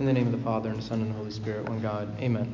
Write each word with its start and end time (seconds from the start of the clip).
In 0.00 0.06
the 0.06 0.14
name 0.14 0.24
of 0.24 0.32
the 0.32 0.38
Father, 0.38 0.70
and 0.70 0.78
the 0.78 0.82
Son, 0.82 1.02
and 1.02 1.10
the 1.10 1.14
Holy 1.14 1.30
Spirit, 1.30 1.68
one 1.68 1.82
God. 1.82 2.08
Amen. 2.22 2.50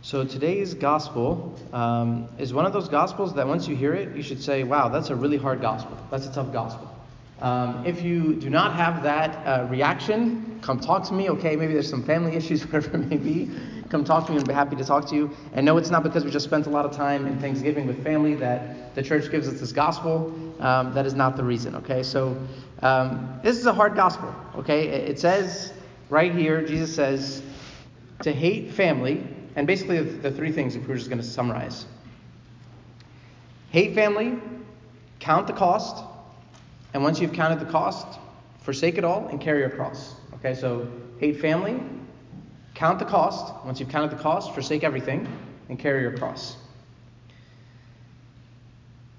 So 0.00 0.24
today's 0.24 0.72
gospel 0.72 1.60
um, 1.74 2.28
is 2.38 2.54
one 2.54 2.64
of 2.64 2.72
those 2.72 2.88
gospels 2.88 3.34
that 3.34 3.46
once 3.46 3.68
you 3.68 3.76
hear 3.76 3.92
it, 3.92 4.16
you 4.16 4.22
should 4.22 4.42
say, 4.42 4.64
wow, 4.64 4.88
that's 4.88 5.10
a 5.10 5.14
really 5.14 5.36
hard 5.36 5.60
gospel. 5.60 5.98
That's 6.10 6.24
a 6.24 6.32
tough 6.32 6.50
gospel. 6.50 6.90
Um, 7.42 7.84
if 7.84 8.02
you 8.02 8.36
do 8.36 8.48
not 8.48 8.72
have 8.72 9.02
that 9.02 9.46
uh, 9.46 9.66
reaction, 9.66 10.60
come 10.62 10.80
talk 10.80 11.06
to 11.08 11.12
me, 11.12 11.28
okay? 11.28 11.56
Maybe 11.56 11.74
there's 11.74 11.90
some 11.90 12.04
family 12.04 12.36
issues, 12.36 12.62
whatever 12.72 12.96
it 12.96 13.10
may 13.10 13.18
be. 13.18 13.50
Come 13.94 14.02
talk 14.02 14.26
to 14.26 14.32
me 14.32 14.42
be 14.42 14.52
happy 14.52 14.74
to 14.74 14.84
talk 14.84 15.06
to 15.10 15.14
you. 15.14 15.30
And 15.52 15.64
no, 15.64 15.76
it's 15.76 15.88
not 15.88 16.02
because 16.02 16.24
we 16.24 16.30
just 16.32 16.44
spent 16.44 16.66
a 16.66 16.68
lot 16.68 16.84
of 16.84 16.90
time 16.90 17.28
in 17.28 17.38
Thanksgiving 17.38 17.86
with 17.86 18.02
family 18.02 18.34
that 18.34 18.92
the 18.96 19.02
church 19.04 19.30
gives 19.30 19.46
us 19.46 19.60
this 19.60 19.70
gospel. 19.70 20.34
Um, 20.58 20.92
that 20.94 21.06
is 21.06 21.14
not 21.14 21.36
the 21.36 21.44
reason, 21.44 21.76
okay? 21.76 22.02
So 22.02 22.36
um, 22.82 23.38
this 23.44 23.56
is 23.56 23.66
a 23.66 23.72
hard 23.72 23.94
gospel, 23.94 24.34
okay? 24.56 24.88
It 24.88 25.20
says 25.20 25.72
right 26.10 26.34
here, 26.34 26.66
Jesus 26.66 26.92
says 26.92 27.40
to 28.22 28.32
hate 28.32 28.72
family, 28.72 29.24
and 29.54 29.64
basically 29.64 30.00
the 30.02 30.32
three 30.32 30.50
things, 30.50 30.74
if 30.74 30.88
we're 30.88 30.96
just 30.96 31.08
going 31.08 31.22
to 31.22 31.28
summarize 31.28 31.86
hate 33.70 33.94
family, 33.94 34.36
count 35.20 35.46
the 35.46 35.52
cost, 35.52 36.02
and 36.94 37.04
once 37.04 37.20
you've 37.20 37.32
counted 37.32 37.64
the 37.64 37.70
cost, 37.70 38.18
forsake 38.62 38.98
it 38.98 39.04
all 39.04 39.28
and 39.28 39.40
carry 39.40 39.60
your 39.60 39.70
cross. 39.70 40.16
Okay, 40.34 40.54
so 40.54 40.88
hate 41.20 41.40
family, 41.40 41.80
count 42.74 42.98
the 42.98 43.04
cost. 43.04 43.52
Once 43.64 43.80
you've 43.80 43.88
counted 43.88 44.10
the 44.10 44.22
cost, 44.22 44.52
forsake 44.52 44.84
everything 44.84 45.26
and 45.68 45.78
carry 45.78 46.02
your 46.02 46.16
cross. 46.16 46.56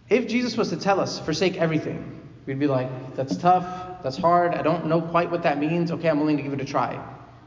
If 0.09 0.27
Jesus 0.27 0.55
was 0.55 0.69
to 0.69 0.77
tell 0.77 0.99
us, 0.99 1.19
forsake 1.19 1.57
everything, 1.57 2.21
we'd 2.45 2.59
be 2.59 2.67
like, 2.67 3.15
that's 3.15 3.35
tough, 3.37 4.03
that's 4.03 4.17
hard, 4.17 4.53
I 4.53 4.61
don't 4.61 4.85
know 4.85 5.01
quite 5.01 5.31
what 5.31 5.41
that 5.43 5.57
means, 5.57 5.91
okay, 5.91 6.09
I'm 6.09 6.19
willing 6.19 6.37
to 6.37 6.43
give 6.43 6.53
it 6.53 6.61
a 6.61 6.65
try. 6.65 7.03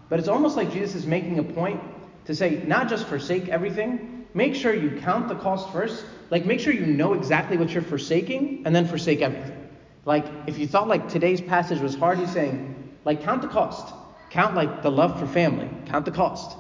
But 0.09 0.19
it's 0.19 0.29
almost 0.29 0.57
like 0.57 0.73
Jesus 0.73 0.97
is 0.97 1.07
making 1.07 1.39
a 1.39 1.45
point 1.45 1.81
to 2.25 2.34
say, 2.34 2.62
not 2.67 2.89
just 2.89 3.06
forsake 3.06 3.48
everything, 3.48 4.27
make 4.34 4.55
sure 4.55 4.75
you 4.75 4.98
count 5.00 5.28
the 5.28 5.37
cost 5.37 5.70
first. 5.70 6.05
Like, 6.31 6.45
make 6.45 6.61
sure 6.61 6.72
you 6.72 6.84
know 6.84 7.15
exactly 7.15 7.56
what 7.56 7.70
you're 7.70 7.83
forsaking, 7.83 8.62
and 8.67 8.75
then 8.75 8.87
forsake 8.87 9.22
everything. 9.22 9.69
Like, 10.05 10.27
if 10.47 10.59
you 10.59 10.67
thought 10.67 10.89
like 10.89 11.09
today's 11.09 11.41
passage 11.41 11.81
was 11.81 11.95
hard, 11.95 12.19
he's 12.19 12.33
saying, 12.33 12.93
like, 13.05 13.22
count 13.22 13.43
the 13.43 13.48
cost. 13.48 13.95
Count 14.31 14.55
like 14.55 14.83
the 14.83 14.91
love 14.91 15.19
for 15.19 15.27
family. 15.27 15.69
Count 15.87 16.05
the 16.05 16.11
cost. 16.11 16.57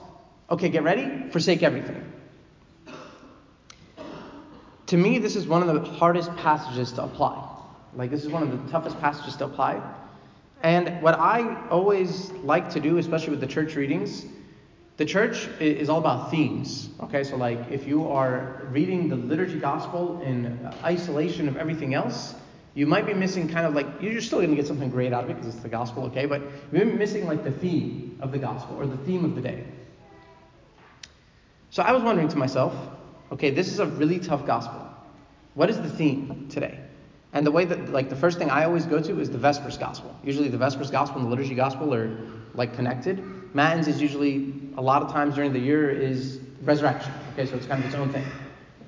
Okay, 0.50 0.68
get 0.68 0.82
ready. 0.82 1.30
Forsake 1.30 1.62
everything. 1.62 2.04
To 4.86 4.96
me, 4.96 5.18
this 5.18 5.36
is 5.36 5.46
one 5.46 5.68
of 5.68 5.74
the 5.74 5.90
hardest 5.90 6.34
passages 6.36 6.92
to 6.92 7.04
apply. 7.04 7.46
Like, 7.94 8.10
this 8.10 8.24
is 8.24 8.30
one 8.30 8.42
of 8.42 8.50
the 8.50 8.70
toughest 8.70 8.98
passages 9.00 9.36
to 9.36 9.44
apply. 9.44 9.82
And 10.62 11.02
what 11.02 11.18
I 11.18 11.68
always 11.68 12.30
like 12.42 12.70
to 12.70 12.80
do, 12.80 12.98
especially 12.98 13.30
with 13.30 13.40
the 13.40 13.46
church 13.46 13.76
readings, 13.76 14.24
the 14.96 15.04
church 15.04 15.46
is 15.60 15.88
all 15.88 16.00
about 16.00 16.30
themes. 16.30 16.88
Okay, 17.04 17.22
so 17.22 17.36
like 17.36 17.70
if 17.70 17.86
you 17.86 18.08
are 18.08 18.66
reading 18.72 19.08
the 19.08 19.14
liturgy 19.14 19.60
gospel 19.60 20.20
in 20.22 20.58
isolation 20.82 21.46
of 21.46 21.56
everything 21.56 21.94
else, 21.94 22.34
you 22.78 22.86
might 22.86 23.06
be 23.06 23.12
missing 23.12 23.48
kind 23.48 23.66
of 23.66 23.74
like 23.74 23.88
you're 24.00 24.20
still 24.20 24.38
going 24.38 24.50
to 24.50 24.54
get 24.54 24.64
something 24.64 24.88
great 24.88 25.12
out 25.12 25.24
of 25.24 25.30
it 25.30 25.34
because 25.34 25.52
it's 25.52 25.64
the 25.64 25.68
gospel, 25.68 26.04
okay? 26.04 26.26
But 26.26 26.42
you 26.42 26.78
may 26.78 26.84
be 26.84 26.92
missing 26.92 27.26
like 27.26 27.42
the 27.42 27.50
theme 27.50 28.16
of 28.20 28.30
the 28.30 28.38
gospel 28.38 28.76
or 28.76 28.86
the 28.86 28.96
theme 28.98 29.24
of 29.24 29.34
the 29.34 29.40
day. 29.40 29.64
So 31.70 31.82
I 31.82 31.90
was 31.90 32.04
wondering 32.04 32.28
to 32.28 32.36
myself, 32.36 32.72
okay, 33.32 33.50
this 33.50 33.66
is 33.66 33.80
a 33.80 33.86
really 33.86 34.20
tough 34.20 34.46
gospel. 34.46 34.80
What 35.54 35.70
is 35.70 35.78
the 35.78 35.90
theme 35.90 36.46
today? 36.48 36.78
And 37.32 37.44
the 37.44 37.50
way 37.50 37.64
that, 37.64 37.88
like, 37.88 38.10
the 38.10 38.16
first 38.16 38.38
thing 38.38 38.48
I 38.48 38.62
always 38.62 38.86
go 38.86 39.02
to 39.02 39.18
is 39.18 39.28
the 39.28 39.38
Vespers 39.38 39.76
Gospel. 39.76 40.14
Usually, 40.22 40.46
the 40.46 40.56
Vespers 40.56 40.92
Gospel 40.92 41.20
and 41.20 41.26
the 41.26 41.30
Liturgy 41.30 41.56
Gospel 41.56 41.92
are 41.92 42.16
like 42.54 42.74
connected. 42.76 43.20
Matins 43.56 43.88
is 43.88 44.00
usually 44.00 44.54
a 44.76 44.80
lot 44.80 45.02
of 45.02 45.10
times 45.10 45.34
during 45.34 45.52
the 45.52 45.58
year 45.58 45.90
is 45.90 46.38
resurrection. 46.62 47.12
Okay, 47.32 47.44
so 47.44 47.56
it's 47.56 47.66
kind 47.66 47.80
of 47.80 47.86
its 47.86 47.96
own 47.96 48.12
thing. 48.12 48.24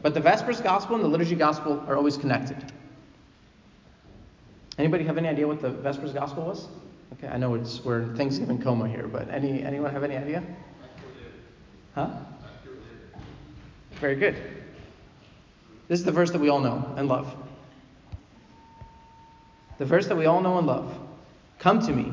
But 0.00 0.14
the 0.14 0.20
Vespers 0.20 0.60
Gospel 0.60 0.94
and 0.94 1.02
the 1.02 1.08
Liturgy 1.08 1.34
Gospel 1.34 1.82
are 1.88 1.96
always 1.96 2.16
connected. 2.16 2.72
Anybody 4.80 5.04
have 5.04 5.18
any 5.18 5.28
idea 5.28 5.46
what 5.46 5.60
the 5.60 5.68
Vespers 5.68 6.14
Gospel 6.14 6.44
was? 6.44 6.66
Okay, 7.12 7.28
I 7.28 7.36
know 7.36 7.54
it's 7.54 7.84
we're 7.84 8.00
in 8.00 8.16
Thanksgiving 8.16 8.62
coma 8.62 8.88
here, 8.88 9.06
but 9.06 9.28
any 9.28 9.62
anyone 9.62 9.92
have 9.92 10.02
any 10.02 10.16
idea? 10.16 10.42
Huh? 11.94 12.08
Very 14.00 14.16
good. 14.16 14.36
This 15.88 15.98
is 15.98 16.06
the 16.06 16.12
verse 16.12 16.30
that 16.30 16.40
we 16.40 16.48
all 16.48 16.60
know 16.60 16.94
and 16.96 17.08
love. 17.08 17.36
The 19.76 19.84
verse 19.84 20.06
that 20.06 20.16
we 20.16 20.24
all 20.24 20.40
know 20.40 20.56
and 20.56 20.66
love. 20.66 20.98
Come 21.58 21.84
to 21.86 21.92
me, 21.92 22.10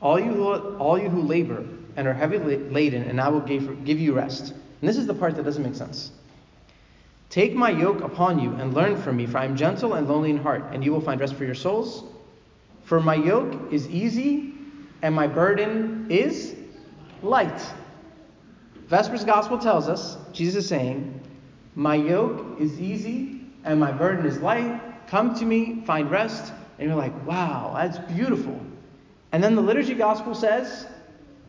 all 0.00 0.20
you 0.20 0.32
who, 0.32 0.76
all 0.76 1.00
you 1.00 1.08
who 1.08 1.20
labor 1.20 1.66
and 1.96 2.06
are 2.06 2.14
heavy 2.14 2.38
laden, 2.38 3.02
and 3.10 3.20
I 3.20 3.28
will 3.28 3.40
give, 3.40 3.84
give 3.84 3.98
you 3.98 4.14
rest. 4.14 4.52
And 4.52 4.88
this 4.88 4.98
is 4.98 5.08
the 5.08 5.14
part 5.14 5.34
that 5.34 5.44
doesn't 5.44 5.64
make 5.64 5.74
sense. 5.74 6.12
Take 7.30 7.54
my 7.54 7.70
yoke 7.70 8.00
upon 8.00 8.38
you 8.38 8.52
and 8.54 8.74
learn 8.74 9.00
from 9.00 9.16
me, 9.16 9.26
for 9.26 9.38
I 9.38 9.44
am 9.44 9.56
gentle 9.56 9.94
and 9.94 10.08
lonely 10.08 10.30
in 10.30 10.38
heart, 10.38 10.64
and 10.72 10.84
you 10.84 10.92
will 10.92 11.00
find 11.00 11.20
rest 11.20 11.34
for 11.34 11.44
your 11.44 11.54
souls. 11.54 12.04
For 12.84 13.00
my 13.00 13.14
yoke 13.14 13.72
is 13.72 13.88
easy 13.88 14.54
and 15.02 15.14
my 15.14 15.26
burden 15.26 16.06
is 16.10 16.56
light. 17.22 17.60
Vespers 18.86 19.24
Gospel 19.24 19.58
tells 19.58 19.88
us, 19.88 20.16
Jesus 20.32 20.64
is 20.64 20.68
saying, 20.68 21.20
My 21.74 21.94
yoke 21.94 22.58
is 22.58 22.80
easy 22.80 23.42
and 23.64 23.78
my 23.78 23.92
burden 23.92 24.24
is 24.24 24.38
light. 24.38 25.06
Come 25.08 25.34
to 25.34 25.44
me, 25.44 25.82
find 25.84 26.10
rest. 26.10 26.52
And 26.78 26.88
you're 26.88 26.96
like, 26.96 27.26
wow, 27.26 27.72
that's 27.76 27.98
beautiful. 28.12 28.58
And 29.32 29.42
then 29.42 29.54
the 29.54 29.62
liturgy 29.62 29.94
gospel 29.94 30.34
says, 30.34 30.86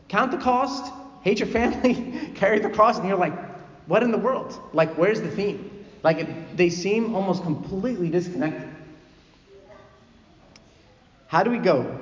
count 0.08 0.32
the 0.32 0.38
cost, 0.38 0.92
hate 1.22 1.38
your 1.38 1.48
family, 1.48 2.30
carry 2.34 2.58
the 2.58 2.68
cross, 2.68 2.98
and 2.98 3.08
you're 3.08 3.16
like, 3.16 3.49
what 3.90 4.04
in 4.04 4.12
the 4.12 4.18
world? 4.18 4.56
Like, 4.72 4.94
where's 4.94 5.20
the 5.20 5.32
theme? 5.32 5.84
Like, 6.04 6.18
it, 6.18 6.56
they 6.56 6.70
seem 6.70 7.12
almost 7.16 7.42
completely 7.42 8.08
disconnected. 8.08 8.68
How 11.26 11.42
do 11.42 11.50
we 11.50 11.58
go 11.58 11.98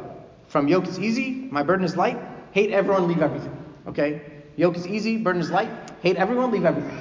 from 0.49 0.69
yoke 0.69 0.87
is 0.87 1.00
easy, 1.00 1.49
my 1.50 1.62
burden 1.62 1.87
is 1.87 1.97
light, 1.97 2.19
hate 2.53 2.72
everyone, 2.72 3.09
leave 3.09 3.22
everything? 3.22 3.56
Okay? 3.87 4.21
Yoke 4.56 4.76
is 4.76 4.87
easy, 4.87 5.16
burden 5.16 5.41
is 5.41 5.50
light, 5.50 5.71
hate 6.03 6.16
everyone, 6.16 6.50
leave 6.50 6.66
everything. 6.66 6.93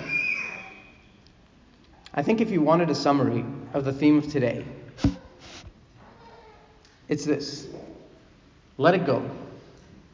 I 2.13 2.23
think 2.23 2.39
if 2.39 2.49
you 2.49 2.61
wanted 2.61 2.89
a 2.89 2.95
summary 2.95 3.43
of 3.73 3.83
the 3.83 3.91
theme 3.91 4.19
of 4.19 4.31
today, 4.31 4.63
it's 7.09 7.25
this 7.25 7.67
let 8.77 8.95
it 8.95 9.05
go. 9.05 9.29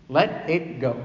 Let 0.10 0.50
it 0.50 0.80
go. 0.80 0.96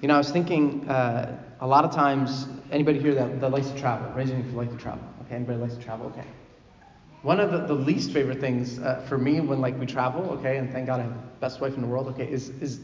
You 0.00 0.08
know, 0.08 0.16
I 0.16 0.18
was 0.18 0.30
thinking 0.30 0.88
uh, 0.88 1.38
a 1.64 1.66
lot 1.66 1.82
of 1.82 1.90
times, 1.90 2.46
anybody 2.70 2.98
here 2.98 3.14
that, 3.14 3.40
that 3.40 3.48
likes 3.48 3.70
to 3.70 3.78
travel? 3.78 4.06
Raise 4.14 4.28
your 4.28 4.36
hand 4.36 4.46
if 4.46 4.52
you 4.52 4.58
like 4.58 4.70
to 4.70 4.76
travel. 4.76 5.02
Okay, 5.22 5.34
anybody 5.34 5.58
likes 5.58 5.74
to 5.74 5.82
travel? 5.82 6.08
Okay. 6.08 6.26
One 7.22 7.40
of 7.40 7.52
the, 7.52 7.60
the 7.60 7.72
least 7.72 8.10
favorite 8.10 8.38
things 8.38 8.78
uh, 8.78 9.02
for 9.08 9.16
me 9.16 9.40
when 9.40 9.62
like 9.62 9.80
we 9.80 9.86
travel, 9.86 10.30
okay, 10.32 10.58
and 10.58 10.70
thank 10.70 10.86
God 10.86 11.00
I 11.00 11.04
have 11.04 11.14
the 11.14 11.40
best 11.40 11.62
wife 11.62 11.74
in 11.74 11.80
the 11.80 11.86
world, 11.86 12.08
okay, 12.08 12.30
is, 12.30 12.50
is 12.60 12.80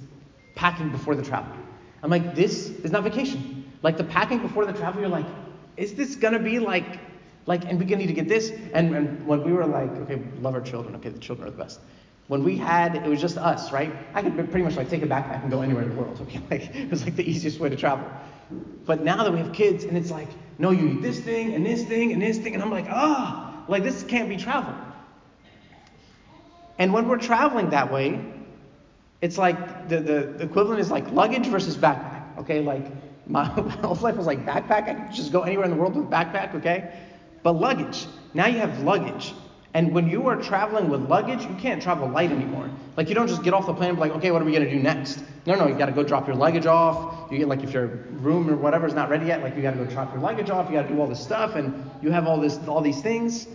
packing 0.54 0.88
before 0.88 1.14
the 1.14 1.22
travel. 1.22 1.54
I'm 2.02 2.08
like, 2.08 2.34
this 2.34 2.70
is 2.70 2.91
not 2.91 3.04
vacation. 3.04 3.70
Like 3.82 3.98
the 3.98 4.04
packing 4.04 4.38
before 4.38 4.64
the 4.64 4.72
travel, 4.72 5.02
you're 5.02 5.10
like, 5.10 5.26
is 5.76 5.92
this 5.92 6.16
gonna 6.16 6.38
be 6.38 6.58
like, 6.58 7.00
like, 7.44 7.66
and 7.66 7.78
we're 7.78 7.84
gonna 7.84 7.98
need 7.98 8.06
to 8.06 8.14
get 8.14 8.28
this? 8.28 8.50
And, 8.72 8.97
and 8.97 9.26
when 9.26 9.44
we 9.44 9.52
were 9.52 9.66
like, 9.66 9.91
okay, 9.91 10.22
love 10.41 10.54
our 10.54 10.62
children, 10.62 10.97
okay, 10.97 11.10
the 11.10 11.18
children 11.18 11.48
are 11.48 11.50
the 11.50 11.58
best 11.58 11.80
when 12.28 12.44
we 12.44 12.56
had 12.56 12.94
it 12.94 13.08
was 13.08 13.20
just 13.20 13.36
us 13.38 13.72
right 13.72 13.92
i 14.14 14.22
could 14.22 14.36
pretty 14.36 14.62
much 14.62 14.76
like 14.76 14.88
take 14.88 15.02
a 15.02 15.06
backpack 15.06 15.42
and 15.42 15.50
go 15.50 15.62
anywhere 15.62 15.82
in 15.82 15.88
the 15.88 15.97
world 15.97 16.16
okay 16.20 16.41
like 16.50 16.72
it 16.76 16.88
was 16.88 17.02
like 17.02 17.16
the 17.16 17.28
easiest 17.28 17.58
way 17.58 17.68
to 17.68 17.74
travel 17.74 18.08
but 18.86 19.02
now 19.02 19.22
that 19.22 19.32
we 19.32 19.38
have 19.38 19.52
kids 19.52 19.84
and 19.84 19.96
it's 19.96 20.10
like 20.10 20.28
no 20.58 20.70
you 20.70 20.82
need 20.82 21.02
this 21.02 21.20
thing 21.20 21.54
and 21.54 21.64
this 21.64 21.84
thing 21.84 22.12
and 22.12 22.20
this 22.20 22.38
thing 22.38 22.54
and 22.54 22.62
i'm 22.62 22.70
like 22.70 22.86
ah 22.88 23.64
oh, 23.66 23.70
like 23.70 23.82
this 23.82 24.02
can't 24.02 24.28
be 24.28 24.36
travel. 24.36 24.74
And 26.78 26.94
when 26.94 27.08
we're 27.08 27.18
traveling 27.18 27.70
that 27.70 27.92
way 27.92 28.18
it's 29.20 29.36
like 29.36 29.88
the, 29.88 30.00
the, 30.00 30.42
equivalent 30.42 30.80
is 30.80 30.91
like 30.91 31.10
luggage 31.12 31.47
versus 31.47 31.76
backpack 31.76 32.38
okay? 32.38 32.60
Like 32.60 32.86
my 33.26 33.44
whole 33.44 33.94
life 33.97 34.16
was 34.16 34.26
like 34.26 34.44
backpack 34.44 34.88
i 34.88 34.94
could 34.94 35.14
just 35.14 35.30
go 35.30 35.42
anywhere 35.42 35.66
in 35.66 35.70
the 35.70 35.76
world 35.76 35.94
with 35.94 36.10
backpack 36.10 36.54
okay? 36.54 36.92
But 37.42 37.53
luggage. 37.53 38.06
Now 38.34 38.46
you 38.46 38.58
have 38.58 38.82
luggage 38.82 39.34
and 39.72 39.92
when 39.92 40.08
you 40.08 40.26
are 40.26 40.36
traveling 40.36 40.88
with 40.88 41.02
luggage, 41.08 41.42
you 41.42 41.54
can't 41.54 41.80
travel 41.80 42.08
light 42.08 42.32
anymore. 42.32 42.68
Like 42.96 43.08
you 43.08 43.14
don't 43.14 43.28
just 43.28 43.44
get 43.44 43.54
off 43.54 43.66
the 43.66 43.74
plane 43.74 43.90
and 43.90 43.96
be 43.96 44.00
like, 44.00 44.12
okay, 44.12 44.32
what 44.32 44.42
are 44.42 44.44
we 44.44 44.52
gonna 44.52 44.68
do 44.68 44.80
next? 44.80 45.22
No, 45.46 45.54
no, 45.54 45.68
you 45.68 45.76
gotta 45.76 45.92
go 45.92 46.02
drop 46.02 46.26
your 46.26 46.36
luggage 46.36 46.66
off. 46.66 47.30
You 47.30 47.38
get 47.38 47.48
like 47.48 47.62
if 47.62 47.72
your 47.72 47.86
room 47.86 48.50
or 48.50 48.56
whatever 48.56 48.86
is 48.86 48.94
not 48.94 49.10
ready 49.10 49.26
yet, 49.26 49.42
like 49.42 49.54
you 49.54 49.62
gotta 49.62 49.76
go 49.76 49.84
drop 49.84 50.12
your 50.12 50.20
luggage 50.20 50.50
off. 50.50 50.68
You 50.68 50.76
gotta 50.76 50.88
do 50.88 51.00
all 51.00 51.06
this 51.06 51.22
stuff, 51.22 51.54
and 51.54 51.88
you 52.02 52.10
have 52.10 52.26
all 52.26 52.40
this, 52.40 52.58
all 52.66 52.80
these 52.80 53.00
things. 53.00 53.46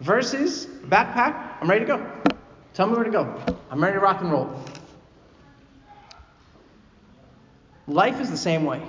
Versus 0.00 0.66
backpack, 0.66 1.56
I'm 1.60 1.70
ready 1.70 1.86
to 1.86 1.96
go. 1.96 2.12
Tell 2.74 2.86
me 2.86 2.94
where 2.94 3.04
to 3.04 3.10
go. 3.10 3.42
I'm 3.70 3.82
ready 3.82 3.94
to 3.94 4.00
rock 4.00 4.20
and 4.20 4.30
roll. 4.30 4.62
Life 7.86 8.20
is 8.20 8.30
the 8.30 8.36
same 8.36 8.64
way. 8.64 8.82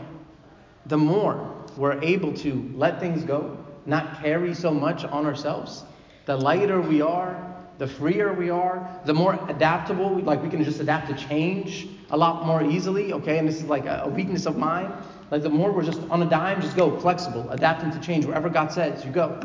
The 0.88 0.98
more 0.98 1.56
we're 1.78 2.02
able 2.02 2.34
to 2.34 2.72
let 2.76 3.00
things 3.00 3.24
go, 3.24 3.58
not 3.86 4.22
carry 4.22 4.54
so 4.54 4.72
much 4.72 5.04
on 5.06 5.26
ourselves, 5.26 5.84
the 6.26 6.38
lighter 6.38 6.82
we 6.82 7.02
are, 7.02 7.54
the 7.78 7.88
freer 7.88 8.34
we 8.34 8.50
are, 8.50 9.02
the 9.06 9.14
more 9.14 9.38
adaptable, 9.50 10.14
we, 10.14 10.22
like 10.22 10.42
we 10.42 10.50
can 10.50 10.64
just 10.64 10.80
adapt 10.80 11.08
to 11.08 11.28
change 11.28 11.88
a 12.12 12.18
lot 12.18 12.46
more 12.46 12.64
easily, 12.64 13.14
okay? 13.14 13.40
And 13.40 13.48
this 13.48 13.58
is 13.58 13.66
like 13.66 13.86
a, 13.86 14.04
a 14.06 14.10
weakness 14.10 14.46
of 14.46 14.58
mine. 14.58 14.92
Like 15.32 15.42
the 15.42 15.50
more 15.50 15.72
we're 15.72 15.84
just 15.84 16.02
on 16.10 16.22
a 16.22 16.30
dime, 16.30 16.62
just 16.62 16.78
go 16.78 17.00
flexible, 17.00 17.50
adapting 17.50 17.92
to 17.92 18.00
change. 18.00 18.26
Wherever 18.26 18.50
God 18.50 18.72
says, 18.72 19.04
you 19.04 19.12
go. 19.12 19.40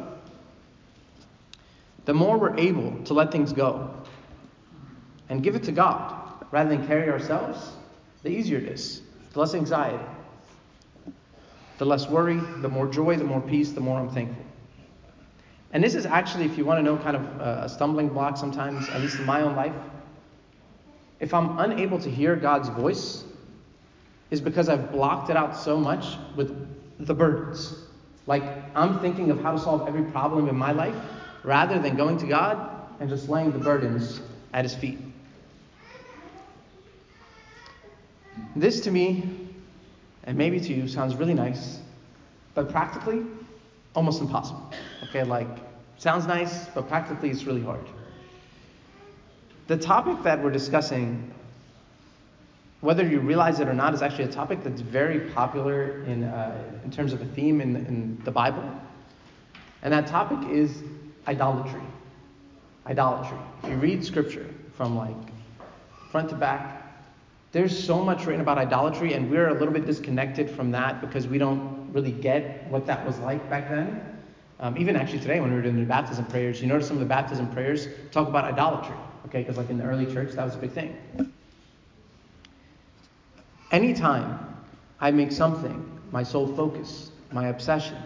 The 2.05 2.15
more 2.15 2.39
we're 2.39 2.59
able 2.59 3.03
to 3.05 3.15
let 3.15 3.33
things 3.33 3.53
go 3.53 3.91
and 5.29 5.43
give 5.43 5.55
it 5.57 5.65
to 5.65 5.73
God 5.73 6.47
rather 6.51 6.71
than 6.71 6.87
carry 6.87 7.11
ourselves, 7.11 7.73
the 8.23 8.31
easier 8.31 8.59
it 8.59 8.65
is. 8.65 9.03
The 9.33 9.41
less 9.41 9.55
anxiety, 9.55 10.03
the 11.79 11.85
less 11.85 12.09
worry, 12.09 12.41
the 12.61 12.69
more 12.69 12.87
joy, 12.87 13.17
the 13.17 13.25
more 13.25 13.41
peace, 13.41 13.73
the 13.73 13.81
more 13.81 14.01
I'm 14.01 14.11
thankful. 14.11 14.45
And 15.73 15.85
this 15.85 15.95
is 15.95 16.07
actually, 16.07 16.47
if 16.47 16.57
you 16.57 16.65
want 16.65 16.79
to 16.79 16.83
know, 16.83 16.97
kind 16.97 17.17
of 17.17 17.41
uh, 17.41 17.65
a 17.65 17.69
stumbling 17.69 18.09
block 18.09 18.37
sometimes, 18.37 18.89
at 18.89 19.01
least 19.01 19.19
in 19.19 19.27
my 19.27 19.43
own 19.43 19.55
life. 19.55 19.75
If 21.21 21.35
I'm 21.35 21.59
unable 21.59 21.99
to 21.99 22.11
hear 22.11 22.37
God's 22.37 22.69
voice, 22.69 23.25
is 24.31 24.41
because 24.41 24.69
I've 24.69 24.93
blocked 24.93 25.31
it 25.31 25.37
out 25.37 25.57
so 25.57 25.79
much 25.79 26.17
with 26.37 26.55
the 26.99 27.15
burdens. 27.15 27.75
Like 28.27 28.43
I'm 28.75 29.01
thinking 29.01 29.31
of 29.31 29.41
how 29.41 29.53
to 29.53 29.59
solve 29.59 29.89
every 29.89 30.05
problem 30.05 30.49
in 30.49 30.57
my 30.57 30.73
life 30.73 30.95
rather 31.45 31.79
than 31.79 31.97
going 31.97 32.19
to 32.19 32.27
God 32.27 32.71
and 33.01 33.09
just 33.09 33.29
laying 33.29 33.53
the 33.53 33.59
burdens 33.59 34.21
at 34.53 34.65
His 34.65 34.75
feet. 34.75 34.99
This 38.55 38.81
to 38.81 38.91
me, 38.91 39.49
and 40.25 40.37
maybe 40.37 40.61
to 40.61 40.75
you, 40.75 40.89
sounds 40.89 41.17
really 41.17 41.35
nice, 41.35 41.81
but 42.55 42.71
practically, 42.71 43.25
almost 43.99 44.21
impossible. 44.21 44.63
Okay, 45.09 45.25
like, 45.25 45.49
sounds 45.97 46.25
nice, 46.25 46.67
but 46.69 46.89
practically 46.89 47.31
it's 47.31 47.43
really 47.43 47.65
hard. 47.65 47.85
The 49.67 49.77
topic 49.77 50.23
that 50.23 50.41
we're 50.41 50.53
discussing, 50.53 51.35
whether 52.81 53.05
you 53.05 53.19
realize 53.19 53.59
it 53.59 53.67
or 53.67 53.75
not, 53.75 53.95
is 53.95 54.01
actually 54.01 54.27
a 54.27 54.33
topic 54.33 54.63
that's 54.63 54.83
very 54.83 55.29
popular 55.31 56.05
in, 56.05 56.23
uh, 56.23 56.81
in 56.85 56.93
terms 56.93 57.13
of 57.13 57.21
a 57.21 57.25
theme 57.25 57.61
in, 57.61 57.75
in 57.75 58.23
the 58.25 58.31
Bible. 58.31 58.63
And 59.83 59.93
that 59.93 60.07
topic 60.07 60.49
is 60.49 60.85
idolatry. 61.27 61.83
Idolatry. 62.87 63.39
If 63.65 63.71
you 63.71 63.77
read 63.79 64.05
scripture 64.05 64.47
from 64.75 64.97
like 64.97 65.17
front 66.13 66.29
to 66.29 66.37
back, 66.37 66.85
there's 67.51 67.77
so 67.77 68.05
much 68.05 68.27
written 68.27 68.43
about 68.43 68.59
idolatry, 68.59 69.15
and 69.15 69.29
we're 69.29 69.49
a 69.49 69.55
little 69.55 69.75
bit 69.75 69.87
disconnected 69.87 70.49
from 70.49 70.71
that 70.71 71.01
because 71.01 71.27
we 71.27 71.39
don't 71.39 71.78
really 71.93 72.13
get 72.13 72.69
what 72.71 72.87
that 72.87 73.05
was 73.07 73.19
like 73.19 73.49
back 73.51 73.69
then. 73.69 74.19
Um, 74.61 74.77
even 74.77 74.97
actually 74.97 75.21
today, 75.21 75.41
when 75.41 75.51
we 75.51 75.57
were 75.57 75.63
doing 75.63 75.77
the 75.77 75.85
baptism 75.85 76.25
prayers, 76.27 76.61
you 76.61 76.67
notice 76.67 76.89
some 76.89 76.97
of 76.97 77.01
the 77.01 77.07
baptism 77.07 77.49
prayers 77.53 77.87
talk 78.11 78.27
about 78.27 78.45
idolatry, 78.45 78.97
okay? 79.27 79.43
Because 79.43 79.57
like 79.57 79.71
in 79.71 79.79
the 79.79 79.85
early 79.85 80.07
church, 80.07 80.33
that 80.33 80.45
was 80.45 80.55
a 80.55 80.59
big 80.59 80.73
thing. 80.73 80.97
Anytime 83.71 84.57
I 85.01 85.11
make 85.11 85.31
something 85.31 86.01
my 86.11 86.23
sole 86.23 86.47
focus, 86.57 87.11
my 87.31 87.49
obsession, 87.49 87.99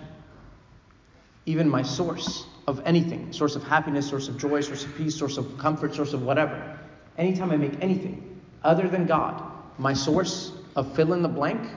even 1.46 1.69
my 1.69 1.82
source 1.82 2.46
of 2.67 2.82
anything, 2.84 3.32
source 3.32 3.56
of 3.56 3.62
happiness, 3.64 4.08
source 4.08 4.29
of 4.29 4.37
joy, 4.37 4.61
source 4.61 4.84
of 4.84 4.94
peace, 4.96 5.17
source 5.17 5.38
of 5.38 5.58
comfort, 5.58 5.94
source 5.94 6.12
of 6.12 6.23
whatever, 6.23 6.79
anytime 7.17 7.50
I 7.50 7.56
make 7.56 7.81
anything 7.81 8.40
other 8.62 8.88
than 8.88 9.06
God, 9.06 9.43
my 9.79 9.93
source 9.93 10.52
of 10.76 10.94
fill 10.94 11.12
in 11.12 11.23
the 11.23 11.29
blank, 11.29 11.69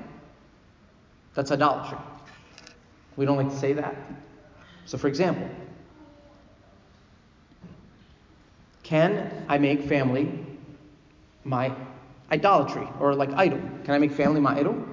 that's 1.36 1.52
idolatry. 1.52 1.98
We 3.18 3.26
don't 3.26 3.38
like 3.38 3.50
to 3.50 3.58
say 3.58 3.74
that. 3.74 3.96
So, 4.86 4.98
for 4.98 5.08
example, 5.08 5.48
can 8.84 9.46
I 9.48 9.58
make 9.58 9.82
family 9.84 10.46
my 11.44 11.74
idolatry 12.32 12.88
or 13.00 13.14
like 13.14 13.32
idol? 13.34 13.60
Can 13.84 13.94
I 13.94 13.98
make 13.98 14.12
family 14.12 14.40
my 14.40 14.58
idol? 14.58 14.84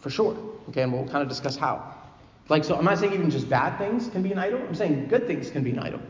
For 0.00 0.10
sure. 0.10 0.36
Okay, 0.68 0.82
and 0.82 0.92
we'll 0.92 1.06
kind 1.08 1.22
of 1.22 1.28
discuss 1.28 1.56
how. 1.56 1.94
Like, 2.48 2.64
so 2.64 2.76
I'm 2.76 2.84
not 2.84 2.98
saying 2.98 3.12
even 3.12 3.30
just 3.30 3.48
bad 3.48 3.78
things 3.78 4.08
can 4.08 4.22
be 4.22 4.32
an 4.32 4.38
idol, 4.38 4.60
I'm 4.60 4.74
saying 4.74 5.08
good 5.08 5.26
things 5.26 5.50
can 5.50 5.64
be 5.64 5.70
an 5.70 5.78
idol. 5.78 6.00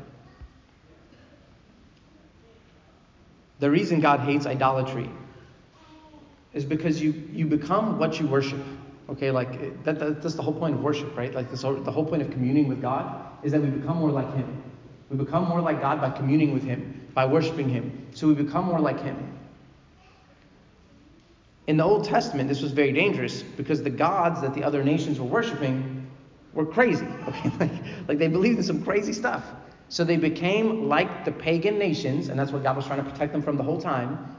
The 3.58 3.70
reason 3.70 4.00
God 4.00 4.20
hates 4.20 4.44
idolatry 4.44 5.08
is 6.52 6.64
because 6.64 7.00
you, 7.00 7.12
you 7.32 7.46
become 7.46 7.98
what 7.98 8.20
you 8.20 8.26
worship. 8.26 8.60
Okay, 9.08 9.30
like 9.30 9.84
that, 9.84 9.98
that, 10.00 10.22
that's 10.22 10.34
the 10.34 10.42
whole 10.42 10.54
point 10.54 10.74
of 10.74 10.82
worship, 10.82 11.16
right? 11.16 11.32
Like 11.32 11.50
this, 11.50 11.62
the 11.62 11.92
whole 11.92 12.04
point 12.04 12.22
of 12.22 12.30
communing 12.30 12.66
with 12.66 12.82
God 12.82 13.24
is 13.44 13.52
that 13.52 13.62
we 13.62 13.68
become 13.68 13.98
more 13.98 14.10
like 14.10 14.32
Him. 14.34 14.62
We 15.10 15.16
become 15.16 15.46
more 15.46 15.60
like 15.60 15.80
God 15.80 16.00
by 16.00 16.10
communing 16.10 16.52
with 16.52 16.64
Him, 16.64 17.08
by 17.14 17.24
worshiping 17.24 17.68
Him. 17.68 18.08
So 18.12 18.26
we 18.26 18.34
become 18.34 18.64
more 18.64 18.80
like 18.80 19.00
Him. 19.00 19.38
In 21.68 21.76
the 21.76 21.84
Old 21.84 22.04
Testament, 22.04 22.48
this 22.48 22.62
was 22.62 22.72
very 22.72 22.92
dangerous 22.92 23.42
because 23.42 23.82
the 23.82 23.90
gods 23.90 24.40
that 24.40 24.54
the 24.54 24.64
other 24.64 24.82
nations 24.82 25.20
were 25.20 25.26
worshiping 25.26 26.08
were 26.52 26.66
crazy. 26.66 27.06
Okay, 27.28 27.50
like, 27.60 27.72
like 28.08 28.18
they 28.18 28.28
believed 28.28 28.58
in 28.58 28.64
some 28.64 28.82
crazy 28.82 29.12
stuff. 29.12 29.44
So 29.88 30.02
they 30.02 30.16
became 30.16 30.88
like 30.88 31.24
the 31.24 31.30
pagan 31.30 31.78
nations, 31.78 32.28
and 32.28 32.38
that's 32.38 32.50
what 32.50 32.64
God 32.64 32.76
was 32.76 32.86
trying 32.86 33.04
to 33.04 33.08
protect 33.08 33.32
them 33.32 33.42
from 33.42 33.56
the 33.56 33.62
whole 33.62 33.80
time, 33.80 34.36